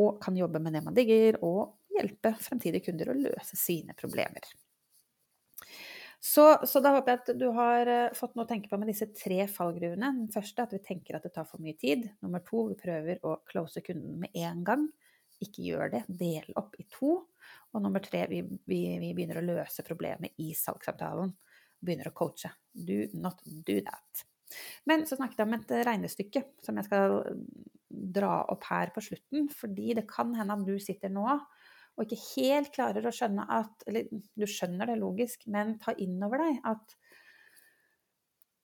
Og 0.00 0.20
kan 0.22 0.36
jobbe 0.38 0.60
med 0.62 0.76
det 0.76 0.84
man 0.84 0.96
digger, 0.96 1.40
og 1.44 1.80
hjelpe 1.96 2.34
fremtidige 2.40 2.88
kunder 2.88 3.10
å 3.10 3.18
løse 3.18 3.58
sine 3.58 3.96
problemer. 3.98 4.44
Så, 6.26 6.58
så, 6.66 6.80
da 6.82 6.90
håper 6.96 7.12
jeg 7.12 7.20
at 7.20 7.28
du 7.38 7.44
har 7.54 7.86
uh, 7.86 8.14
fått 8.16 8.32
noe 8.34 8.46
å 8.46 8.50
tenke 8.50 8.66
på 8.70 8.78
med 8.80 8.88
disse 8.90 9.06
tre 9.14 9.44
fallgruvene. 9.46 10.08
Den 10.16 10.30
første 10.34 10.58
er 10.58 10.66
at 10.66 10.74
vi 10.74 10.80
tenker 10.82 11.18
at 11.18 11.26
det 11.26 11.30
tar 11.36 11.46
for 11.46 11.62
mye 11.62 11.76
tid. 11.78 12.08
Nummer 12.24 12.42
to, 12.42 12.64
vi 12.72 12.78
prøver 12.80 13.20
å 13.22 13.36
close 13.46 13.82
kunden 13.86 14.16
med 14.24 14.34
en 14.42 14.64
gang. 14.66 14.88
ikke 15.38 15.62
gjør 15.62 15.92
det. 15.92 16.00
Del 16.08 16.48
opp 16.58 16.74
i 16.82 16.88
to. 16.90 17.12
Og 17.70 17.84
nummer 17.84 18.02
tre, 18.02 18.24
vi, 18.32 18.40
vi, 18.42 18.80
vi 18.98 19.12
begynner 19.14 19.38
å 19.38 19.46
løse 19.46 19.84
problemet 19.86 20.34
i 20.42 20.50
salgsavtalen. 20.56 21.30
Begynner 21.78 22.10
å 22.10 22.16
coache. 22.16 22.50
Do 22.74 23.04
not 23.14 23.46
do 23.46 23.78
that. 23.86 24.26
Men 24.90 25.06
så 25.06 25.20
snakket 25.20 25.44
jeg 25.44 25.46
om 25.46 25.58
et 25.60 25.74
regnestykke 25.86 26.42
som 26.66 26.80
jeg 26.80 26.88
skal 26.88 27.20
dra 28.18 28.40
opp 28.50 28.66
her 28.72 28.90
på 28.96 29.04
slutten. 29.12 29.46
Fordi 29.62 29.94
det 30.00 30.08
kan 30.10 30.34
hende 30.34 30.58
at 30.58 30.66
du 30.66 30.74
sitter 30.82 31.14
nå 31.14 31.38
og 31.96 32.04
ikke 32.04 32.22
helt 32.36 32.72
klarer 32.74 33.08
å 33.08 33.14
skjønne 33.14 33.46
at 33.56 33.86
Eller 33.88 34.08
du 34.12 34.46
skjønner 34.48 34.90
det 34.90 34.98
logisk, 35.00 35.46
men 35.52 35.76
ta 35.82 35.94
inn 35.96 36.20
over 36.24 36.44
deg 36.44 36.60
at 36.68 36.96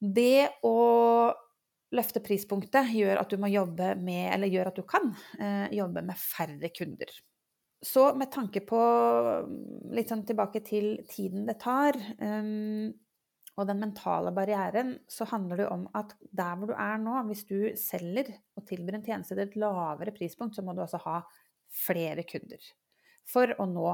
det 0.02 0.48
å 0.66 0.78
løfte 1.94 2.22
prispunktet 2.24 2.90
gjør 2.96 3.20
at 3.20 3.30
du 3.30 3.38
må 3.38 3.50
jobbe 3.52 3.92
med, 4.00 4.32
eller 4.34 4.50
gjør 4.50 4.72
at 4.72 4.80
du 4.80 4.82
kan 4.88 5.12
eh, 5.38 5.68
jobbe 5.76 6.02
med 6.02 6.18
færre 6.18 6.72
kunder. 6.74 7.12
Så 7.82 8.08
med 8.18 8.30
tanke 8.32 8.62
på 8.66 8.80
litt 9.94 10.10
sånn 10.10 10.24
tilbake 10.26 10.62
til 10.66 10.94
tiden 11.10 11.46
det 11.48 11.58
tar, 11.62 11.98
um, 12.22 12.90
og 13.58 13.68
den 13.68 13.82
mentale 13.82 14.32
barrieren, 14.34 14.94
så 15.10 15.26
handler 15.28 15.60
det 15.60 15.70
om 15.74 15.82
at 15.98 16.14
der 16.30 16.54
hvor 16.58 16.70
du 16.70 16.76
er 16.78 17.02
nå, 17.02 17.18
hvis 17.28 17.42
du 17.50 17.58
selger 17.78 18.30
og 18.56 18.64
tilbyr 18.70 19.00
en 19.00 19.06
tjeneste 19.06 19.36
til 19.36 19.44
et 19.44 19.58
lavere 19.60 20.14
prispunkt, 20.14 20.56
så 20.56 20.64
må 20.64 20.74
du 20.74 20.80
altså 20.84 21.02
ha 21.04 21.18
flere 21.84 22.24
kunder 22.28 22.70
for 23.28 23.54
å 23.60 23.66
nå 23.68 23.88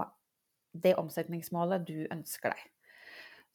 det 0.79 0.95
omsetningsmålet 1.01 1.87
du 1.89 2.07
ønsker 2.13 2.55
deg. 2.55 2.67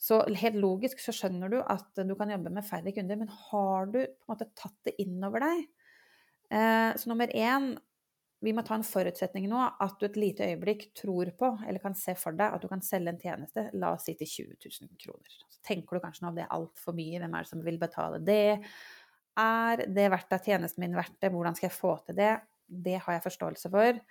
Så 0.03 0.19
helt 0.41 0.59
logisk 0.59 0.99
så 0.99 1.13
skjønner 1.15 1.51
du 1.51 1.59
at 1.61 2.03
du 2.03 2.11
kan 2.19 2.31
jobbe 2.33 2.51
med 2.51 2.65
færre 2.67 2.91
kunder, 2.95 3.19
men 3.19 3.31
har 3.31 3.87
du 3.87 4.01
på 4.01 4.25
en 4.25 4.33
måte 4.33 4.49
tatt 4.57 4.75
det 4.87 4.97
innover 4.99 5.45
deg? 5.45 5.65
Eh, 6.53 6.89
så 6.99 7.09
nummer 7.09 7.31
én, 7.31 7.69
vi 8.43 8.51
må 8.51 8.65
ta 8.67 8.75
en 8.75 8.83
forutsetning 8.83 9.45
nå 9.47 9.61
at 9.81 9.95
du 10.01 10.07
et 10.09 10.19
lite 10.19 10.49
øyeblikk 10.49 10.89
tror 10.99 11.31
på, 11.39 11.53
eller 11.63 11.79
kan 11.79 11.95
se 11.95 12.17
for 12.19 12.35
deg, 12.35 12.51
at 12.51 12.65
du 12.65 12.67
kan 12.67 12.83
selge 12.83 13.13
en 13.13 13.21
tjeneste, 13.21 13.69
la 13.79 13.93
oss 13.95 14.09
si 14.09 14.17
til 14.19 14.27
20 14.49 14.59
000 14.89 14.91
kroner. 15.05 15.39
Så 15.47 15.63
tenker 15.63 15.95
du 15.95 16.03
kanskje 16.03 16.25
nå 16.25 16.33
at 16.33 16.41
det 16.41 16.45
er 16.49 16.57
altfor 16.57 16.97
mye, 16.97 17.21
hvem 17.23 17.37
er 17.39 17.47
det 17.47 17.53
som 17.53 17.63
vil 17.63 17.79
betale 17.79 18.19
det? 18.27 18.59
Er 19.39 19.85
det 19.87 20.11
verdt 20.13 20.35
av 20.35 20.43
tjenesten 20.43 20.83
min 20.83 20.99
verdt 20.99 21.15
det? 21.23 21.31
Hvordan 21.31 21.55
skal 21.57 21.69
jeg 21.69 21.77
få 21.77 21.95
til 22.03 22.19
det? 22.19 22.33
Det 22.67 22.99
har 23.05 23.15
jeg 23.15 23.27
forståelse 23.29 23.71
for. 23.71 24.03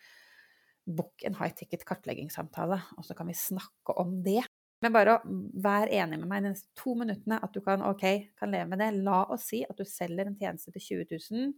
Book 0.86 1.22
en 1.26 1.36
high 1.38 1.54
ticket 1.54 1.84
kartleggingssamtale, 1.86 2.80
og 2.98 3.06
så 3.06 3.14
kan 3.18 3.28
vi 3.30 3.38
snakke 3.38 3.94
om 4.02 4.18
det. 4.24 4.42
Men 4.82 4.94
bare 4.96 5.20
vær 5.62 5.90
enig 5.94 6.18
med 6.18 6.26
meg 6.30 6.42
de 6.42 6.50
neste 6.56 6.72
to 6.78 6.96
minuttene 6.98 7.38
at 7.38 7.54
du 7.54 7.60
kan, 7.62 7.84
okay, 7.86 8.26
kan 8.38 8.50
leve 8.50 8.66
med 8.72 8.82
det. 8.82 8.90
La 9.06 9.22
oss 9.30 9.46
si 9.52 9.62
at 9.62 9.78
du 9.78 9.86
selger 9.86 10.26
en 10.26 10.38
tjeneste 10.38 10.74
til 10.74 11.06
20 11.06 11.20
000. 11.30 11.52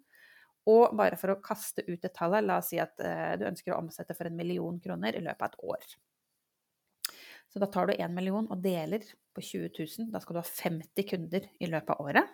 Og 0.69 0.93
bare 0.97 1.17
for 1.21 1.33
å 1.33 1.41
kaste 1.45 1.85
ut 1.89 2.01
det 2.01 2.13
tallet, 2.17 2.45
la 2.45 2.59
oss 2.61 2.71
si 2.73 2.81
at 2.81 2.93
uh, 3.01 3.33
du 3.41 3.47
ønsker 3.49 3.73
å 3.73 3.81
omsette 3.81 4.17
for 4.17 4.29
en 4.29 4.37
million 4.37 4.77
kroner 4.81 5.17
i 5.17 5.25
løpet 5.25 5.45
av 5.45 5.53
et 5.53 5.73
år. 5.73 5.97
Så 7.53 7.61
da 7.63 7.69
tar 7.71 7.89
du 7.89 7.97
én 7.97 8.13
million 8.13 8.49
og 8.51 8.61
deler 8.65 9.05
på 9.37 9.45
20 9.45 9.73
000. 9.73 10.13
Da 10.13 10.21
skal 10.21 10.37
du 10.37 10.41
ha 10.43 10.49
50 10.49 11.09
kunder 11.09 11.49
i 11.61 11.69
løpet 11.71 11.93
av 11.95 12.05
året. 12.05 12.33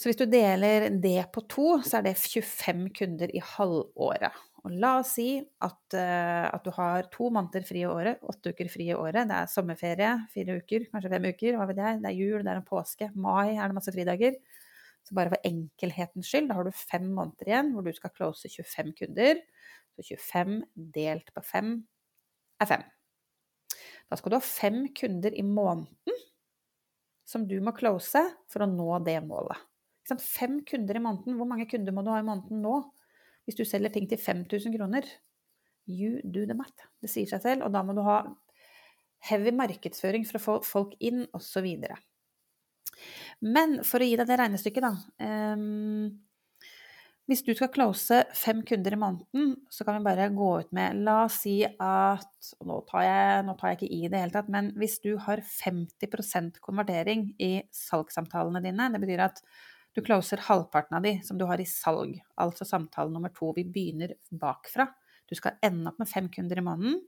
Så 0.00 0.08
hvis 0.08 0.18
du 0.20 0.26
deler 0.32 0.86
det 1.02 1.26
på 1.34 1.42
to, 1.50 1.66
så 1.84 1.98
er 1.98 2.06
det 2.06 2.16
25 2.16 2.86
kunder 2.96 3.32
i 3.36 3.42
halvåret. 3.44 4.36
Og 4.60 4.74
la 4.76 4.90
oss 5.00 5.14
si 5.16 5.38
at, 5.40 5.80
uh, 5.96 6.46
at, 6.50 6.64
du 6.66 6.74
har 6.76 7.08
to 7.12 7.30
måneder 7.32 7.64
fri 7.64 7.80
i 7.84 7.88
året, 7.88 8.20
åtte 8.28 8.52
uker 8.52 8.68
fri 8.72 8.90
i 8.90 8.96
året. 8.96 9.24
Det 9.30 9.36
er 9.38 9.48
sommerferie, 9.48 10.10
fire 10.34 10.58
uker, 10.60 10.84
kanskje 10.92 11.12
fem 11.14 11.28
uker, 11.30 11.56
hva 11.56 11.68
vet 11.70 11.80
jeg. 11.80 12.00
Det 12.02 12.10
er 12.10 12.18
jul, 12.18 12.42
det 12.44 12.52
er 12.52 12.60
en 12.60 12.66
påske. 12.66 13.08
Mai 13.16 13.54
er 13.54 13.62
det 13.64 13.78
masse 13.78 13.94
fridager. 13.94 14.36
Så 15.06 15.16
bare 15.16 15.32
for 15.32 15.48
enkelhetens 15.48 16.28
skyld, 16.28 16.50
da 16.50 16.58
har 16.58 16.68
du 16.68 16.76
fem 16.76 17.08
måneder 17.16 17.48
igjen 17.48 17.72
hvor 17.72 17.86
du 17.86 17.92
skal 17.96 18.12
close 18.12 18.50
25 18.52 18.92
kunder. 19.00 19.40
Så 19.96 20.04
25 20.12 20.60
delt 20.94 21.32
på 21.34 21.44
5 21.44 21.72
er 22.60 22.68
5. 22.68 22.84
Da 24.10 24.18
skal 24.18 24.32
du 24.32 24.36
ha 24.36 24.44
fem 24.44 24.82
kunder 24.96 25.34
i 25.38 25.46
måneden 25.46 26.20
som 27.30 27.46
du 27.46 27.56
må 27.62 27.72
close 27.76 28.22
for 28.50 28.64
å 28.64 28.70
nå 28.70 28.90
det 29.06 29.20
målet. 29.24 29.58
Fem 30.18 30.58
kunder 30.66 30.98
i 30.98 31.02
måneden. 31.02 31.36
Hvor 31.38 31.46
mange 31.46 31.68
kunder 31.70 31.94
må 31.94 32.02
du 32.02 32.10
ha 32.10 32.18
i 32.18 32.26
måneden 32.26 32.64
nå? 32.64 32.80
Hvis 33.50 33.58
du 33.58 33.64
selger 33.66 33.90
ting 33.90 34.06
til 34.06 34.20
5000 34.22 34.76
kroner, 34.78 35.06
you 35.90 36.20
do 36.22 36.44
the 36.46 36.54
math. 36.54 36.86
Det 37.02 37.10
sier 37.10 37.26
seg 37.26 37.42
selv. 37.42 37.66
Og 37.66 37.74
da 37.74 37.82
må 37.82 37.96
du 37.96 38.04
ha 38.06 38.22
heavy 39.26 39.50
markedsføring 39.50 40.22
for 40.28 40.38
å 40.38 40.44
få 40.44 40.56
folk 40.68 40.94
inn, 41.02 41.24
osv. 41.34 41.66
Men 43.42 43.80
for 43.82 43.98
å 43.98 44.06
gi 44.06 44.14
deg 44.20 44.30
det 44.30 44.38
regnestykket, 44.38 44.86
da. 44.86 44.92
Um, 45.26 46.20
hvis 47.30 47.42
du 47.46 47.50
skal 47.54 47.72
close 47.74 48.16
fem 48.38 48.62
kunder 48.66 48.94
i 48.94 48.98
måneden, 49.02 49.50
så 49.70 49.86
kan 49.86 49.98
vi 49.98 50.06
bare 50.06 50.30
gå 50.34 50.48
ut 50.62 50.70
med 50.74 51.02
La 51.02 51.24
oss 51.26 51.40
si 51.44 51.60
at 51.66 52.54
nå 52.66 52.78
tar, 52.88 53.04
jeg, 53.06 53.44
nå 53.46 53.54
tar 53.58 53.74
jeg 53.74 53.80
ikke 53.80 53.90
i 53.98 54.08
det 54.10 54.22
hele 54.22 54.34
tatt, 54.34 54.48
men 54.50 54.72
hvis 54.80 54.98
du 55.04 55.12
har 55.26 55.42
50% 55.42 56.58
konvertering 56.64 57.28
i 57.38 57.52
salgssamtalene 57.74 58.62
dine, 58.64 58.88
det 58.90 59.02
betyr 59.02 59.22
at 59.28 59.38
du 59.96 60.02
closer 60.06 60.42
halvparten 60.46 60.96
av 60.98 61.06
de 61.06 61.16
som 61.26 61.38
du 61.38 61.46
har 61.48 61.60
i 61.60 61.68
salg, 61.68 62.18
altså 62.40 62.66
samtale 62.68 63.12
nummer 63.12 63.32
to. 63.34 63.50
Vi 63.56 63.66
begynner 63.66 64.14
bakfra. 64.30 64.86
Du 65.26 65.34
skal 65.38 65.58
ende 65.66 65.90
opp 65.90 65.98
med 66.02 66.10
fem 66.10 66.28
kunder 66.32 66.58
i 66.58 66.64
måneden. 66.66 67.00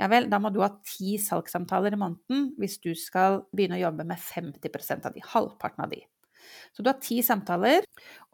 Ja 0.00 0.08
vel, 0.10 0.26
da 0.30 0.40
må 0.42 0.50
du 0.50 0.58
ha 0.64 0.72
ti 0.82 1.14
salgssamtaler 1.22 1.94
i 1.94 2.00
måneden 2.00 2.48
hvis 2.58 2.80
du 2.82 2.90
skal 2.98 3.44
begynne 3.54 3.78
å 3.78 3.84
jobbe 3.84 4.06
med 4.08 4.18
50% 4.18 5.06
av 5.06 5.14
de, 5.14 5.22
halvparten 5.34 5.84
av 5.84 5.92
de. 5.92 6.00
Så 6.74 6.82
du 6.82 6.90
har 6.90 6.98
ti 7.00 7.20
samtaler, 7.24 7.84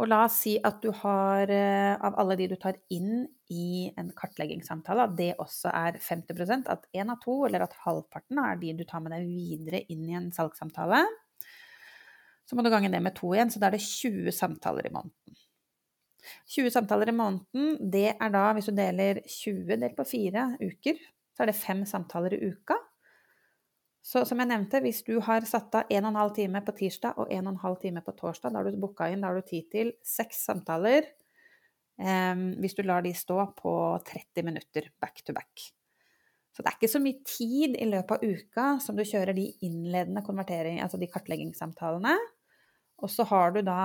og 0.01 0.09
la 0.11 0.25
oss 0.27 0.41
si 0.45 0.57
at 0.67 0.81
du 0.83 0.91
har 1.03 1.51
eh, 1.53 1.95
av 1.95 2.17
alle 2.19 2.37
de 2.41 2.49
du 2.51 2.57
tar 2.61 2.79
inn 2.91 3.27
i 3.53 3.91
en 4.01 4.11
kartleggingssamtale, 4.17 5.07
at 5.07 5.17
det 5.19 5.31
også 5.43 5.71
er 5.71 6.01
50% 6.03 6.71
at 6.73 6.89
én 6.97 7.13
av 7.13 7.21
to, 7.23 7.37
eller 7.47 7.67
at 7.67 7.77
halvparten 7.85 8.41
er 8.43 8.59
de 8.63 8.75
du 8.81 8.87
tar 8.89 9.05
med 9.05 9.15
deg 9.15 9.29
videre 9.29 9.85
inn 9.93 10.09
i 10.09 10.17
en 10.19 10.31
salgssamtale. 10.35 11.05
Så 12.51 12.57
må 12.59 12.65
du 12.67 12.73
gange 12.73 12.91
det 12.91 12.99
med 12.99 13.15
to 13.15 13.29
igjen, 13.31 13.51
så 13.53 13.61
da 13.63 13.69
er 13.69 13.77
det 13.77 13.85
20 13.87 14.35
samtaler 14.35 14.89
i 14.89 14.91
måneden. 14.91 15.37
20 16.51 16.73
samtaler 16.75 17.13
i 17.13 17.15
måneden, 17.15 17.77
det 17.93 18.09
er 18.11 18.33
da, 18.35 18.49
hvis 18.57 18.67
du 18.67 18.75
deler 18.75 19.21
20 19.23 19.77
delt 19.79 19.95
på 19.95 20.07
fire 20.11 20.49
uker, 20.59 20.99
så 21.31 21.45
er 21.45 21.53
det 21.53 21.61
fem 21.61 21.85
samtaler 21.87 22.35
i 22.35 22.51
uka. 22.51 22.75
Så 24.03 24.25
som 24.27 24.43
jeg 24.43 24.51
nevnte, 24.51 24.81
hvis 24.83 25.05
du 25.07 25.21
har 25.23 25.47
satt 25.47 25.79
av 25.79 25.95
1 25.95 26.11
12 26.11 26.35
time 26.41 26.65
på 26.67 26.75
tirsdag 26.75 27.21
og 27.23 27.31
1 27.31 27.53
12 27.53 27.79
time 27.85 28.03
på 28.03 28.17
torsdag, 28.19 28.51
da 28.51 28.59
har 28.59 28.67
du 28.67 28.83
booka 28.83 29.07
inn, 29.13 29.23
da 29.23 29.31
har 29.31 29.39
du 29.39 29.47
tid 29.47 29.71
til 29.71 29.95
seks 30.03 30.43
samtaler. 30.51 31.07
Um, 32.01 32.57
hvis 32.59 32.75
du 32.75 32.83
lar 32.83 33.05
de 33.07 33.13
stå 33.15 33.39
på 33.61 33.73
30 34.09 34.43
minutter 34.43 34.91
back 34.99 35.23
to 35.23 35.37
back. 35.37 35.71
Så 36.51 36.65
det 36.65 36.73
er 36.73 36.79
ikke 36.81 36.91
så 36.91 37.01
mye 37.05 37.23
tid 37.29 37.77
i 37.79 37.87
løpet 37.87 38.17
av 38.17 38.25
uka 38.27 38.67
som 38.83 38.97
du 38.99 39.05
kjører 39.07 39.37
de 39.37 39.47
innledende 39.63 40.25
altså 40.83 40.99
de 40.99 41.07
kartleggingssamtalene. 41.13 42.17
Og 43.01 43.11
så 43.11 43.25
har 43.31 43.55
du 43.55 43.63
da 43.65 43.83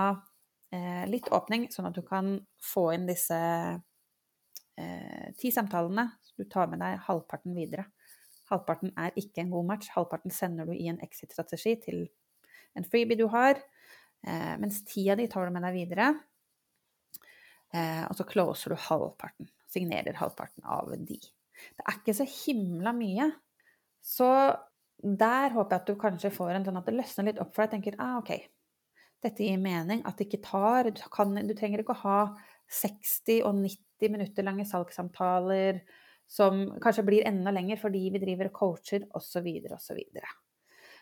eh, 0.74 1.04
litt 1.10 1.28
åpning, 1.34 1.68
sånn 1.72 1.90
at 1.90 1.96
du 1.96 2.02
kan 2.06 2.36
få 2.62 2.90
inn 2.94 3.06
disse 3.08 3.38
eh, 4.76 5.28
ti 5.40 5.52
samtalene. 5.54 6.08
Så 6.22 6.42
du 6.42 6.48
tar 6.52 6.70
med 6.72 6.82
deg 6.84 7.00
halvparten 7.06 7.56
videre. 7.56 7.88
Halvparten 8.50 8.92
er 9.00 9.16
ikke 9.18 9.42
en 9.42 9.52
god 9.54 9.70
match. 9.72 9.90
Halvparten 9.94 10.34
sender 10.34 10.68
du 10.68 10.76
i 10.76 10.88
en 10.90 11.00
exit-strategi 11.02 11.74
til 11.82 12.04
en 12.76 12.86
freebie 12.86 13.18
du 13.18 13.26
har. 13.32 13.58
Eh, 14.26 14.54
mens 14.60 14.82
ti 14.86 15.08
av 15.10 15.18
de 15.20 15.28
tar 15.30 15.46
du 15.48 15.54
med 15.54 15.64
deg 15.66 15.80
videre. 15.80 16.12
Eh, 17.74 18.04
og 18.06 18.14
så 18.18 18.26
closer 18.28 18.72
du 18.72 18.84
halvparten. 18.86 19.50
Signerer 19.72 20.20
halvparten 20.20 20.64
av 20.64 20.92
de. 20.94 21.18
Det 21.18 21.84
er 21.84 21.98
ikke 21.98 22.14
så 22.16 22.26
himla 22.28 22.92
mye. 22.96 23.30
Så 24.04 24.28
der 24.96 25.52
håper 25.52 25.74
jeg 25.74 25.82
at 25.82 25.88
du 25.90 25.98
kanskje 26.00 26.32
får 26.32 26.54
en 26.54 26.68
sånn 26.68 26.78
at 26.78 26.86
det 26.88 26.94
løsner 26.96 27.30
litt 27.30 27.40
opp 27.42 27.52
for 27.56 27.66
deg. 27.66 27.74
Tenker 27.74 27.98
ah, 28.02 28.18
ok, 28.20 28.32
dette 29.24 29.46
gir 29.46 29.60
mening. 29.60 30.02
At 30.06 30.18
det 30.18 30.28
ikke 30.28 30.44
tar 30.44 30.90
du, 30.90 31.02
kan, 31.12 31.34
du, 31.34 31.54
trenger 31.56 31.82
ikke 31.82 31.96
å 31.96 32.02
ha 32.04 32.20
60 32.80 33.44
og 33.46 33.60
90 33.62 34.12
minutter 34.12 34.46
lange 34.46 34.66
salgssamtaler 34.68 35.80
som 36.26 36.64
kanskje 36.82 37.04
blir 37.06 37.26
enda 37.28 37.52
lenger 37.54 37.78
fordi 37.78 38.08
vi 38.14 38.22
driver 38.22 38.50
og 38.50 38.58
coacher 38.60 39.06
osv. 39.14 39.46
osv. 39.72 40.00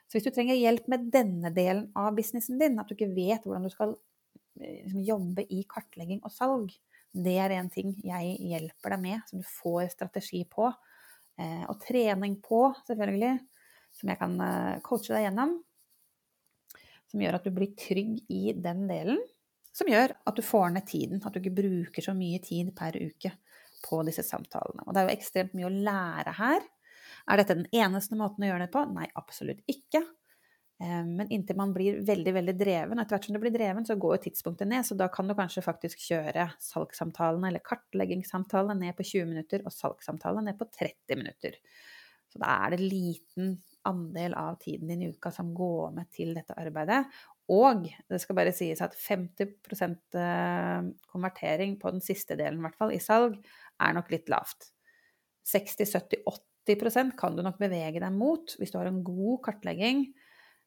Så, 0.05 0.17
hvis 0.19 0.27
du 0.27 0.33
trenger 0.35 0.61
hjelp 0.61 0.89
med 0.93 1.07
denne 1.13 1.53
delen 1.55 1.87
av 1.97 2.13
businessen 2.17 2.61
din, 2.61 2.77
at 2.79 2.91
du 2.91 2.97
ikke 2.97 3.15
vet 3.17 3.47
hvordan 3.47 3.65
du 3.65 3.73
skal 3.73 3.95
liksom, 4.61 5.01
jobbe 5.07 5.47
i 5.49 5.63
kartlegging 5.71 6.21
og 6.23 6.35
salg, 6.35 6.75
det 7.15 7.39
er 7.41 7.55
en 7.57 7.71
ting 7.73 7.95
jeg 8.05 8.35
hjelper 8.51 8.97
deg 8.97 9.03
med, 9.05 9.23
som 9.31 9.41
du 9.41 9.49
får 9.49 9.95
strategi 9.95 10.43
på. 10.51 10.69
Eh, 11.41 11.63
og 11.71 11.79
trening 11.83 12.37
på, 12.43 12.67
selvfølgelig, 12.87 13.39
som 13.95 14.11
jeg 14.11 14.21
kan 14.21 14.35
eh, 14.45 14.83
coache 14.85 15.15
deg 15.15 15.29
gjennom 15.29 15.57
som 17.15 17.23
gjør 17.23 17.39
at 17.39 17.47
du 17.47 17.55
blir 17.55 17.75
trygg 17.79 18.17
i 18.35 18.53
den 18.59 18.89
delen. 18.91 19.21
Som 19.75 19.91
gjør 19.91 20.17
at 20.27 20.35
du 20.35 20.43
får 20.43 20.73
ned 20.75 20.87
tiden, 20.91 21.23
at 21.23 21.35
du 21.35 21.39
ikke 21.39 21.61
bruker 21.63 22.03
så 22.03 22.15
mye 22.15 22.41
tid 22.43 22.73
per 22.75 22.99
uke 22.99 23.31
på 23.85 24.01
disse 24.07 24.25
samtalene. 24.27 24.83
Og 24.83 24.95
det 24.95 25.03
er 25.03 25.09
jo 25.09 25.15
ekstremt 25.15 25.55
mye 25.55 25.69
å 25.71 25.79
lære 25.87 26.35
her. 26.41 26.67
Er 27.31 27.41
dette 27.41 27.57
den 27.59 27.71
eneste 27.75 28.19
måten 28.19 28.45
å 28.45 28.51
gjøre 28.51 28.67
det 28.67 28.75
på? 28.75 28.83
Nei, 28.91 29.07
absolutt 29.19 29.63
ikke. 29.71 30.03
Eh, 30.83 31.03
men 31.07 31.31
inntil 31.31 31.59
man 31.59 31.75
blir 31.75 32.01
veldig 32.07 32.35
veldig 32.39 32.55
dreven, 32.59 32.99
etter 32.99 33.15
hvert 33.15 33.29
som 33.29 33.37
du 33.37 33.43
blir 33.43 33.55
dreven, 33.55 33.87
så 33.87 33.99
går 34.01 34.17
jo 34.17 34.23
tidspunktet 34.27 34.71
ned. 34.71 34.87
Så 34.87 34.99
da 34.99 35.07
kan 35.13 35.31
du 35.31 35.37
kanskje 35.39 35.63
faktisk 35.65 36.03
kjøre 36.09 36.49
salgssamtalene 36.63 37.53
eller 37.53 37.63
kartleggingssamtalene 37.67 38.79
ned 38.83 38.99
på 38.99 39.07
20 39.07 39.31
minutter 39.31 39.63
og 39.63 39.75
salgssamtalene 39.75 40.51
ned 40.51 40.59
på 40.59 40.67
30 40.75 41.23
minutter. 41.23 41.61
Så 42.35 42.43
da 42.43 42.57
er 42.65 42.75
det 42.75 42.83
liten 42.83 43.55
andel 43.89 44.37
av 44.39 44.59
tiden 44.63 44.91
din 44.91 45.05
i 45.05 45.11
uka 45.13 45.33
som 45.35 45.53
går 45.57 45.95
med 45.97 46.11
til 46.15 46.35
dette 46.37 46.57
arbeidet. 46.61 47.05
Og 47.53 47.85
det 48.09 48.21
skal 48.23 48.39
bare 48.39 48.55
sies 48.57 48.81
at 48.85 48.97
50 48.97 49.45
eh, 50.17 50.87
konvertering 51.13 51.77
på 51.81 51.93
den 51.93 52.05
siste 52.05 52.39
delen, 52.41 52.63
i 52.63 52.67
hvert 52.69 52.79
fall, 52.81 52.95
i 52.95 53.03
salg, 53.03 53.37
er 53.83 53.97
nok 53.97 54.13
litt 54.15 54.33
lavt. 54.33 54.71
60-70-80% 55.51 57.13
kan 57.21 57.37
du 57.37 57.45
nok 57.45 57.59
bevege 57.61 58.01
deg 58.01 58.15
mot 58.17 58.57
hvis 58.57 58.73
du 58.73 58.79
har 58.81 58.89
en 58.89 59.03
god 59.05 59.43
kartlegging 59.45 60.07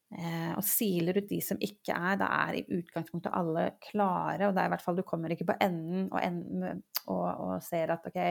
Eh, 0.08 0.54
og 0.56 0.64
siler 0.64 1.18
ut 1.20 1.28
de 1.28 1.42
som 1.44 1.60
ikke 1.64 1.96
er. 1.96 2.16
Da 2.22 2.30
er 2.48 2.60
i 2.60 2.78
utgangspunktet 2.78 3.34
alle 3.36 3.74
klare, 3.84 4.48
og 4.48 4.56
det 4.56 4.64
er 4.64 4.70
i 4.70 4.74
hvert 4.76 4.86
fall 4.86 5.00
du 5.00 5.04
kommer 5.08 5.34
ikke 5.34 5.50
på 5.50 5.58
enden 5.64 6.08
og, 6.08 6.20
enden, 6.24 6.84
og, 7.12 7.26
og 7.28 7.54
ser 7.66 7.92
at 7.92 8.08
OK, 8.08 8.22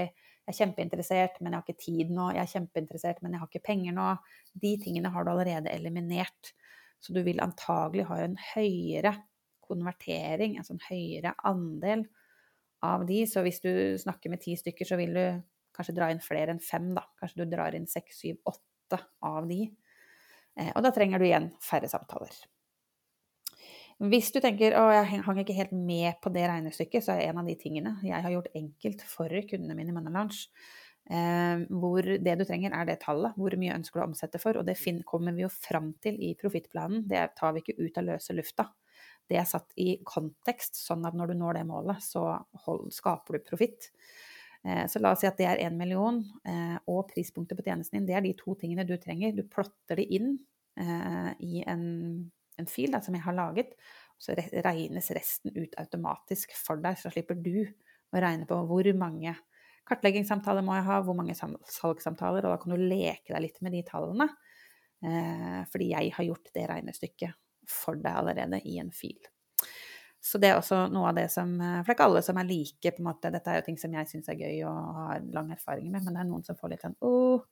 jeg 0.47 0.55
er 0.55 0.59
kjempeinteressert, 0.61 1.41
men 1.41 1.51
jeg 1.51 1.59
har 1.59 1.65
ikke 1.67 1.83
tid 1.83 2.11
nå. 2.15 2.29
Jeg 2.37 2.45
er 2.45 2.51
kjempeinteressert, 2.53 3.23
men 3.23 3.33
jeg 3.35 3.43
har 3.43 3.49
ikke 3.51 3.67
penger 3.67 3.97
nå. 3.97 4.11
De 4.63 4.71
tingene 4.79 5.11
har 5.11 5.27
du 5.27 5.31
allerede 5.33 5.73
eliminert. 5.75 6.53
Så 7.03 7.17
du 7.17 7.19
vil 7.27 7.43
antagelig 7.43 8.07
ha 8.07 8.21
en 8.23 8.37
høyere 8.55 9.13
konvertering, 9.67 10.55
altså 10.61 10.77
en 10.77 10.85
høyere 10.87 11.35
andel 11.51 12.07
av 12.87 13.03
de. 13.09 13.25
Så 13.27 13.43
hvis 13.43 13.59
du 13.65 13.73
snakker 13.99 14.31
med 14.31 14.45
ti 14.45 14.55
stykker, 14.59 14.87
så 14.87 15.01
vil 15.01 15.19
du 15.19 15.25
kanskje 15.77 15.97
dra 15.99 16.13
inn 16.15 16.23
flere 16.23 16.55
enn 16.55 16.63
fem, 16.63 16.93
da. 16.95 17.03
Kanskje 17.19 17.43
du 17.43 17.51
drar 17.51 17.75
inn 17.75 17.91
seks, 17.91 18.23
syv, 18.23 18.39
åtte 18.47 19.03
av 19.27 19.51
de. 19.51 19.65
Eh, 20.57 20.71
og 20.77 20.87
da 20.87 20.95
trenger 20.95 21.19
du 21.19 21.27
igjen 21.27 21.51
færre 21.59 21.91
samtaler. 21.91 22.39
Hvis 23.97 24.29
du 24.35 24.43
tenker 24.45 24.75
å, 24.77 24.89
jeg 24.93 25.23
hang 25.25 25.39
ikke 25.41 25.57
helt 25.57 25.73
med 25.73 26.19
på 26.21 26.29
det 26.35 26.43
regnestykket, 26.51 27.05
så 27.05 27.15
er 27.15 27.31
en 27.31 27.41
av 27.41 27.47
de 27.49 27.55
tingene 27.57 27.95
jeg 28.05 28.21
har 28.27 28.35
gjort 28.35 28.51
enkelt 28.59 29.05
for 29.09 29.33
kundene 29.49 29.77
mine 29.79 29.95
i 29.97 30.13
Launch, 30.13 30.43
eh, 31.09 31.65
hvor 31.73 32.05
det 32.05 32.35
du 32.37 32.45
trenger 32.45 32.77
er 32.77 32.91
det 32.91 32.99
tallet, 33.07 33.33
hvor 33.41 33.57
mye 33.57 33.79
ønsker 33.79 34.01
du 34.01 34.05
å 34.05 34.09
omsette 34.11 34.41
for, 34.43 34.61
og 34.61 34.69
det 34.69 34.77
kommer 35.09 35.33
vi 35.33 35.47
jo 35.47 35.53
fram 35.53 35.95
til 36.05 36.21
i 36.21 36.35
profittplanen. 36.37 37.07
Det 37.09 37.25
tar 37.41 37.57
vi 37.57 37.65
ikke 37.65 37.79
ut 37.81 37.97
av 37.97 38.11
løse 38.11 38.37
lufta. 38.37 38.69
Det 39.27 39.41
er 39.41 39.49
satt 39.49 39.73
i 39.81 39.97
kontekst, 40.05 40.77
sånn 40.77 41.07
at 41.09 41.17
når 41.17 41.33
du 41.33 41.41
når 41.41 41.59
det 41.59 41.67
målet, 41.67 42.05
så 42.05 42.29
hold, 42.67 42.91
skaper 42.95 43.39
du 43.39 43.49
profitt. 43.49 43.89
Eh, 44.67 44.85
så 44.93 45.01
la 45.01 45.15
oss 45.15 45.25
si 45.25 45.29
at 45.31 45.41
det 45.41 45.49
er 45.49 45.65
én 45.67 45.77
million, 45.79 46.21
eh, 46.45 46.77
og 46.91 47.09
prispunktet 47.15 47.59
på 47.59 47.65
tjenesten 47.67 48.01
din, 48.01 48.07
det 48.09 48.21
er 48.21 48.25
de 48.29 48.37
to 48.39 48.55
tingene 48.61 48.87
du 48.87 48.97
trenger. 49.01 49.33
Du 49.33 49.45
plotter 49.49 50.01
det 50.03 50.07
inn 50.15 50.35
eh, 50.77 51.33
i 51.41 51.65
en, 51.67 51.87
en 52.61 52.69
fil 52.71 52.95
da, 52.95 53.03
som 53.05 53.17
jeg 53.17 53.25
har 53.27 53.37
laget, 53.37 53.75
så 54.19 54.37
regnes 54.37 55.11
resten 55.13 55.53
ut 55.57 55.77
automatisk 55.81 56.55
for 56.57 56.81
deg. 56.83 56.99
Så 57.01 57.13
slipper 57.13 57.39
du 57.39 57.63
å 57.67 58.23
regne 58.23 58.49
på 58.49 58.59
hvor 58.69 58.89
mange 58.97 59.35
kartleggingssamtaler 59.87 60.65
må 60.67 60.79
jeg 60.79 60.87
ha, 60.89 61.01
hvor 61.05 61.17
mange 61.19 61.37
salgssamtaler, 61.37 62.47
og 62.47 62.55
da 62.55 62.61
kan 62.63 62.75
du 62.75 62.81
leke 62.81 63.35
deg 63.35 63.45
litt 63.45 63.61
med 63.63 63.77
de 63.77 63.85
tallene. 63.87 64.31
Fordi 65.71 65.91
jeg 65.93 66.15
har 66.17 66.27
gjort 66.27 66.51
det 66.57 66.65
regnestykket 66.73 67.37
for 67.71 68.01
deg 68.01 68.23
allerede 68.23 68.63
i 68.67 68.79
en 68.81 68.91
fil. 68.95 69.21
Så 70.27 70.41
det 70.43 70.51
er 70.51 70.59
også 70.59 70.87
noe 70.91 71.11
av 71.13 71.19
det 71.19 71.29
som 71.31 71.53
eh, 71.61 71.81
For 71.83 71.87
det 71.87 71.93
er 71.93 71.99
ikke 71.99 72.09
alle 72.09 72.23
som 72.27 72.41
er 72.41 72.49
like, 72.49 72.93
på 72.97 73.03
en 73.03 73.09
måte. 73.11 73.31
Dette 73.31 73.53
er 73.53 73.61
jo 73.61 73.67
ting 73.69 73.79
som 73.79 73.95
jeg 73.95 74.11
syns 74.11 74.31
er 74.33 74.41
gøy 74.41 74.65
og 74.67 74.97
har 74.99 75.29
lang 75.37 75.53
erfaring 75.55 75.91
med, 75.93 76.03
men 76.03 76.17
det 76.17 76.23
er 76.23 76.31
noen 76.31 76.47
som 76.47 76.59
får 76.59 76.73
litt 76.73 76.87
sånn 76.87 76.97
oh, 77.07 77.45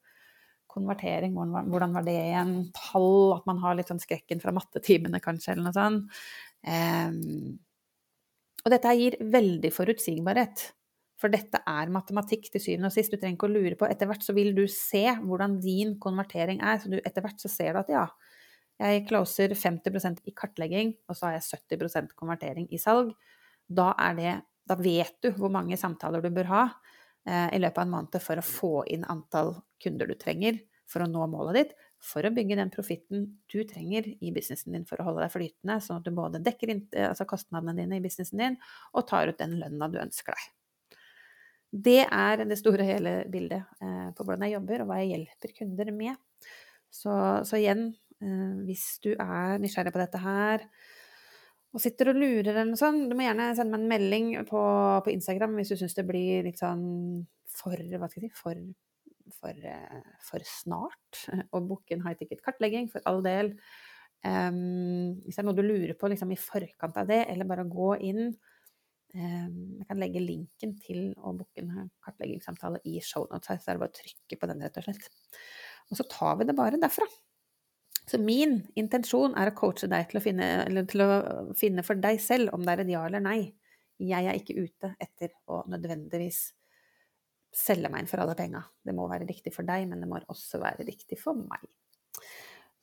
konvertering, 0.75 1.37
hvordan 1.37 1.95
var 1.95 2.07
det 2.07 2.17
igjen? 2.19 2.55
Tall, 2.77 3.37
at 3.39 3.47
man 3.49 3.61
har 3.63 3.79
litt 3.79 3.91
sånn 3.93 4.03
skrekken 4.03 4.43
fra 4.43 4.55
mattetimene, 4.55 5.23
kanskje, 5.23 5.55
eller 5.55 5.69
noe 5.69 5.77
sånt. 5.77 6.23
Um, 6.65 7.55
og 8.65 8.73
dette 8.73 8.97
gir 8.97 9.19
veldig 9.35 9.71
forutsigbarhet. 9.75 10.65
For 11.21 11.33
dette 11.33 11.61
er 11.69 11.93
matematikk 11.93 12.49
til 12.53 12.63
syvende 12.63 12.91
og 12.91 12.95
sist. 12.97 13.13
Du 13.13 13.21
trenger 13.21 13.39
ikke 13.39 13.49
å 13.49 13.55
lure 13.55 13.77
på. 13.81 13.89
Etter 13.89 14.09
hvert 14.11 14.25
så 14.25 14.35
vil 14.37 14.51
du 14.57 14.65
se 14.71 15.05
hvordan 15.21 15.59
din 15.63 15.95
konvertering 16.03 16.63
er. 16.65 16.81
Så 16.83 16.91
etter 16.99 17.25
hvert 17.25 17.41
så 17.41 17.51
ser 17.53 17.77
du 17.77 17.83
at 17.85 17.93
ja, 17.93 18.07
jeg 18.81 19.05
closer 19.09 19.55
50% 19.55 20.25
i 20.27 20.35
kartlegging, 20.35 20.97
og 21.07 21.17
så 21.17 21.29
har 21.29 21.37
jeg 21.37 21.63
70% 21.71 22.17
konvertering 22.19 22.67
i 22.75 22.81
salg. 22.83 23.13
Da, 23.65 23.93
det, 24.19 24.35
da, 24.69 24.77
vet 24.81 25.17
du 25.25 25.31
hvor 25.39 25.53
mange 25.53 25.79
samtaler 25.81 26.25
du 26.25 26.33
bør 26.35 26.51
ha 26.51 26.65
i 27.25 27.59
løpet 27.61 27.79
av 27.81 27.87
en 27.87 27.93
måned 27.93 28.21
for 28.21 28.37
å 28.37 28.45
få 28.45 28.73
inn 28.93 29.07
antall 29.09 29.55
kunder 29.81 30.11
du 30.11 30.15
trenger 30.21 30.59
for 30.91 31.01
å 31.01 31.09
nå 31.09 31.25
målet 31.33 31.57
ditt, 31.57 31.71
for 32.05 32.27
å 32.27 32.33
bygge 32.37 32.59
den 32.59 32.73
profitten 32.73 33.23
du 33.49 33.63
trenger 33.65 34.11
i 34.13 34.33
businessen 34.35 34.77
din 34.77 34.85
for 34.85 35.01
å 35.01 35.07
holde 35.07 35.25
deg 35.25 35.33
flytende, 35.33 35.79
sånn 35.81 36.03
at 36.03 36.05
du 36.05 36.13
både 36.13 36.43
dekker 36.45 36.75
altså 37.07 37.25
kostnadene 37.29 37.73
dine 37.79 37.97
i 37.97 38.05
businessen 38.05 38.43
din 38.43 38.59
og 38.93 39.07
tar 39.09 39.33
ut 39.33 39.41
den 39.41 39.57
lønna 39.63 39.89
du 39.89 39.97
ønsker 40.03 40.37
deg. 40.37 40.53
Det 41.89 42.03
er 42.05 42.45
det 42.45 42.61
store 42.61 42.85
hele 42.87 43.17
bildet 43.33 43.65
eh, 43.81 44.11
på 44.13 44.23
hvordan 44.23 44.45
jeg 44.45 44.59
jobber, 44.59 44.85
og 44.85 44.93
hva 44.93 45.01
jeg 45.01 45.15
hjelper 45.15 45.57
kunder 45.57 45.91
med. 45.97 46.21
Så, 46.93 47.15
så 47.49 47.59
igjen, 47.59 47.89
Eh, 48.25 48.53
hvis 48.69 48.85
du 49.05 49.13
er 49.19 49.59
nysgjerrig 49.63 49.93
på 49.95 50.01
dette 50.01 50.21
her 50.23 50.65
og 51.75 51.83
sitter 51.83 52.13
og 52.13 52.19
lurer 52.21 52.53
eller 52.53 52.69
noe 52.69 52.79
sånt, 52.79 53.09
du 53.11 53.17
må 53.19 53.27
gjerne 53.27 53.51
sende 53.59 53.75
meg 53.75 53.83
en 53.83 53.91
melding 53.91 54.29
på, 54.47 54.63
på 55.05 55.11
Instagram 55.11 55.57
hvis 55.59 55.73
du 55.73 55.79
syns 55.81 55.97
det 55.99 56.07
blir 56.07 56.47
litt 56.47 56.61
sånn 56.63 56.85
for 57.55 57.79
Hva 57.79 58.09
skal 58.11 58.25
jeg 58.27 58.33
si 58.33 58.39
For, 58.39 58.61
for, 59.41 59.67
eh, 59.71 60.07
for 60.27 60.47
snart 60.47 61.25
å 61.55 61.63
booke 61.67 61.95
en 61.95 62.05
high 62.07 62.19
ticket-kartlegging, 62.19 62.89
for 62.93 63.05
all 63.11 63.23
del. 63.27 63.53
Um, 64.25 65.21
hvis 65.27 65.37
det 65.37 65.43
er 65.43 65.47
noe 65.47 65.59
du 65.59 65.63
lurer 65.63 65.93
på 66.01 66.09
liksom, 66.09 66.33
i 66.33 66.41
forkant 66.41 66.97
av 66.99 67.11
det, 67.11 67.21
eller 67.29 67.49
bare 67.49 67.67
gå 67.69 67.91
inn 68.09 68.23
um, 68.33 69.59
Jeg 69.77 69.89
kan 69.91 70.01
legge 70.01 70.23
linken 70.25 70.73
til 70.81 71.11
å 71.21 71.35
booke 71.37 71.61
en 71.61 71.91
kartleggingssamtale 72.07 72.81
i 72.89 72.97
shownotes 73.05 73.53
her, 73.53 73.61
så 73.61 73.71
er 73.71 73.77
det 73.77 73.85
bare 73.85 73.93
å 73.93 73.99
trykke 74.01 74.41
på 74.41 74.51
den, 74.51 74.65
rett 74.65 74.81
og 74.81 74.89
slett. 74.89 75.11
Og 75.91 76.01
så 76.01 76.09
tar 76.11 76.41
vi 76.41 76.49
det 76.49 76.57
bare 76.59 76.81
derfra. 76.81 77.07
Så 78.05 78.21
min 78.21 78.59
intensjon 78.77 79.33
er 79.41 79.49
å 79.49 79.57
coache 79.57 79.89
deg 79.89 80.11
til 80.11 80.21
å, 80.21 80.23
finne, 80.25 80.49
til 80.91 81.05
å 81.05 81.09
finne 81.57 81.85
for 81.87 82.01
deg 82.01 82.21
selv 82.21 82.53
om 82.53 82.65
det 82.65 82.75
er 82.75 82.83
et 82.85 82.93
ja 82.93 83.05
eller 83.09 83.25
nei. 83.25 83.39
Jeg 84.03 84.29
er 84.29 84.37
ikke 84.37 84.59
ute 84.59 84.91
etter 85.01 85.33
å 85.49 85.63
nødvendigvis 85.71 86.49
selge 87.55 87.89
meg 87.89 88.03
inn 88.03 88.11
for 88.11 88.21
alle 88.21 88.35
penga. 88.37 88.65
Det 88.85 88.95
må 88.97 89.07
være 89.09 89.29
riktig 89.29 89.55
for 89.55 89.67
deg, 89.67 89.87
men 89.89 90.03
det 90.03 90.11
må 90.11 90.19
også 90.33 90.61
være 90.61 90.87
riktig 90.89 91.17
for 91.21 91.39
meg. 91.39 91.65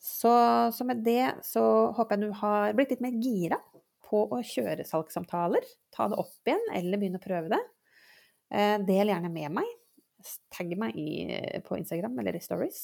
Så, 0.01 0.31
så, 0.73 0.85
med 0.87 1.03
det 1.05 1.43
så 1.45 1.63
håper 1.93 2.17
jeg 2.17 2.31
du 2.31 2.39
har 2.39 2.73
blitt 2.77 2.95
litt 2.95 3.03
mer 3.03 3.19
gira 3.21 3.59
på 4.07 4.23
å 4.33 4.39
kjøre 4.45 4.87
salgssamtaler. 4.87 5.67
Ta 5.93 6.07
det 6.09 6.17
opp 6.19 6.49
igjen, 6.49 6.63
eller 6.73 7.01
begynne 7.01 7.21
å 7.21 7.23
prøve 7.27 7.51
det. 7.53 7.61
Eh, 8.51 8.77
del 8.87 9.13
gjerne 9.13 9.29
med 9.31 9.59
meg. 9.59 9.69
Tagg 10.53 10.73
meg 10.79 10.97
i, 10.97 11.27
på 11.67 11.77
Instagram 11.77 12.17
eller 12.21 12.37
i 12.37 12.43
Stories. 12.43 12.81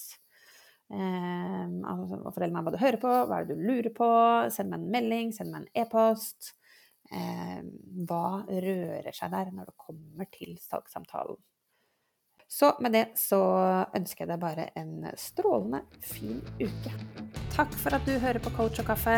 Altså, 0.87 2.21
fortell 2.31 2.53
meg 2.55 2.63
hva 2.63 2.71
du 2.71 2.79
hører 2.79 2.99
på, 3.01 3.11
hva 3.27 3.41
er 3.41 3.47
det 3.47 3.57
du 3.57 3.65
lurer 3.67 3.91
på, 3.95 4.07
send 4.53 4.71
meg 4.71 4.79
en 4.79 4.93
melding, 4.93 5.33
send 5.35 5.51
meg 5.51 5.65
en 5.65 5.83
e-post. 5.83 6.53
Eh, 7.11 7.59
hva 8.07 8.43
rører 8.47 9.13
seg 9.15 9.31
der 9.35 9.51
når 9.55 9.69
det 9.69 9.77
kommer 9.79 10.27
til 10.31 10.55
salgssamtalen? 10.63 11.39
Så 12.47 12.71
med 12.79 12.95
det 12.95 13.05
så 13.19 13.41
ønsker 13.95 14.23
jeg 14.23 14.31
deg 14.31 14.39
bare 14.39 14.69
en 14.79 15.09
strålende 15.19 15.83
fin 15.99 16.39
uke. 16.61 16.93
Takk 17.51 17.75
for 17.75 17.97
at 17.97 18.07
du 18.07 18.15
hører 18.23 18.39
på 18.39 18.55
Coach 18.55 18.79
og 18.79 18.87
kaffe. 18.93 19.17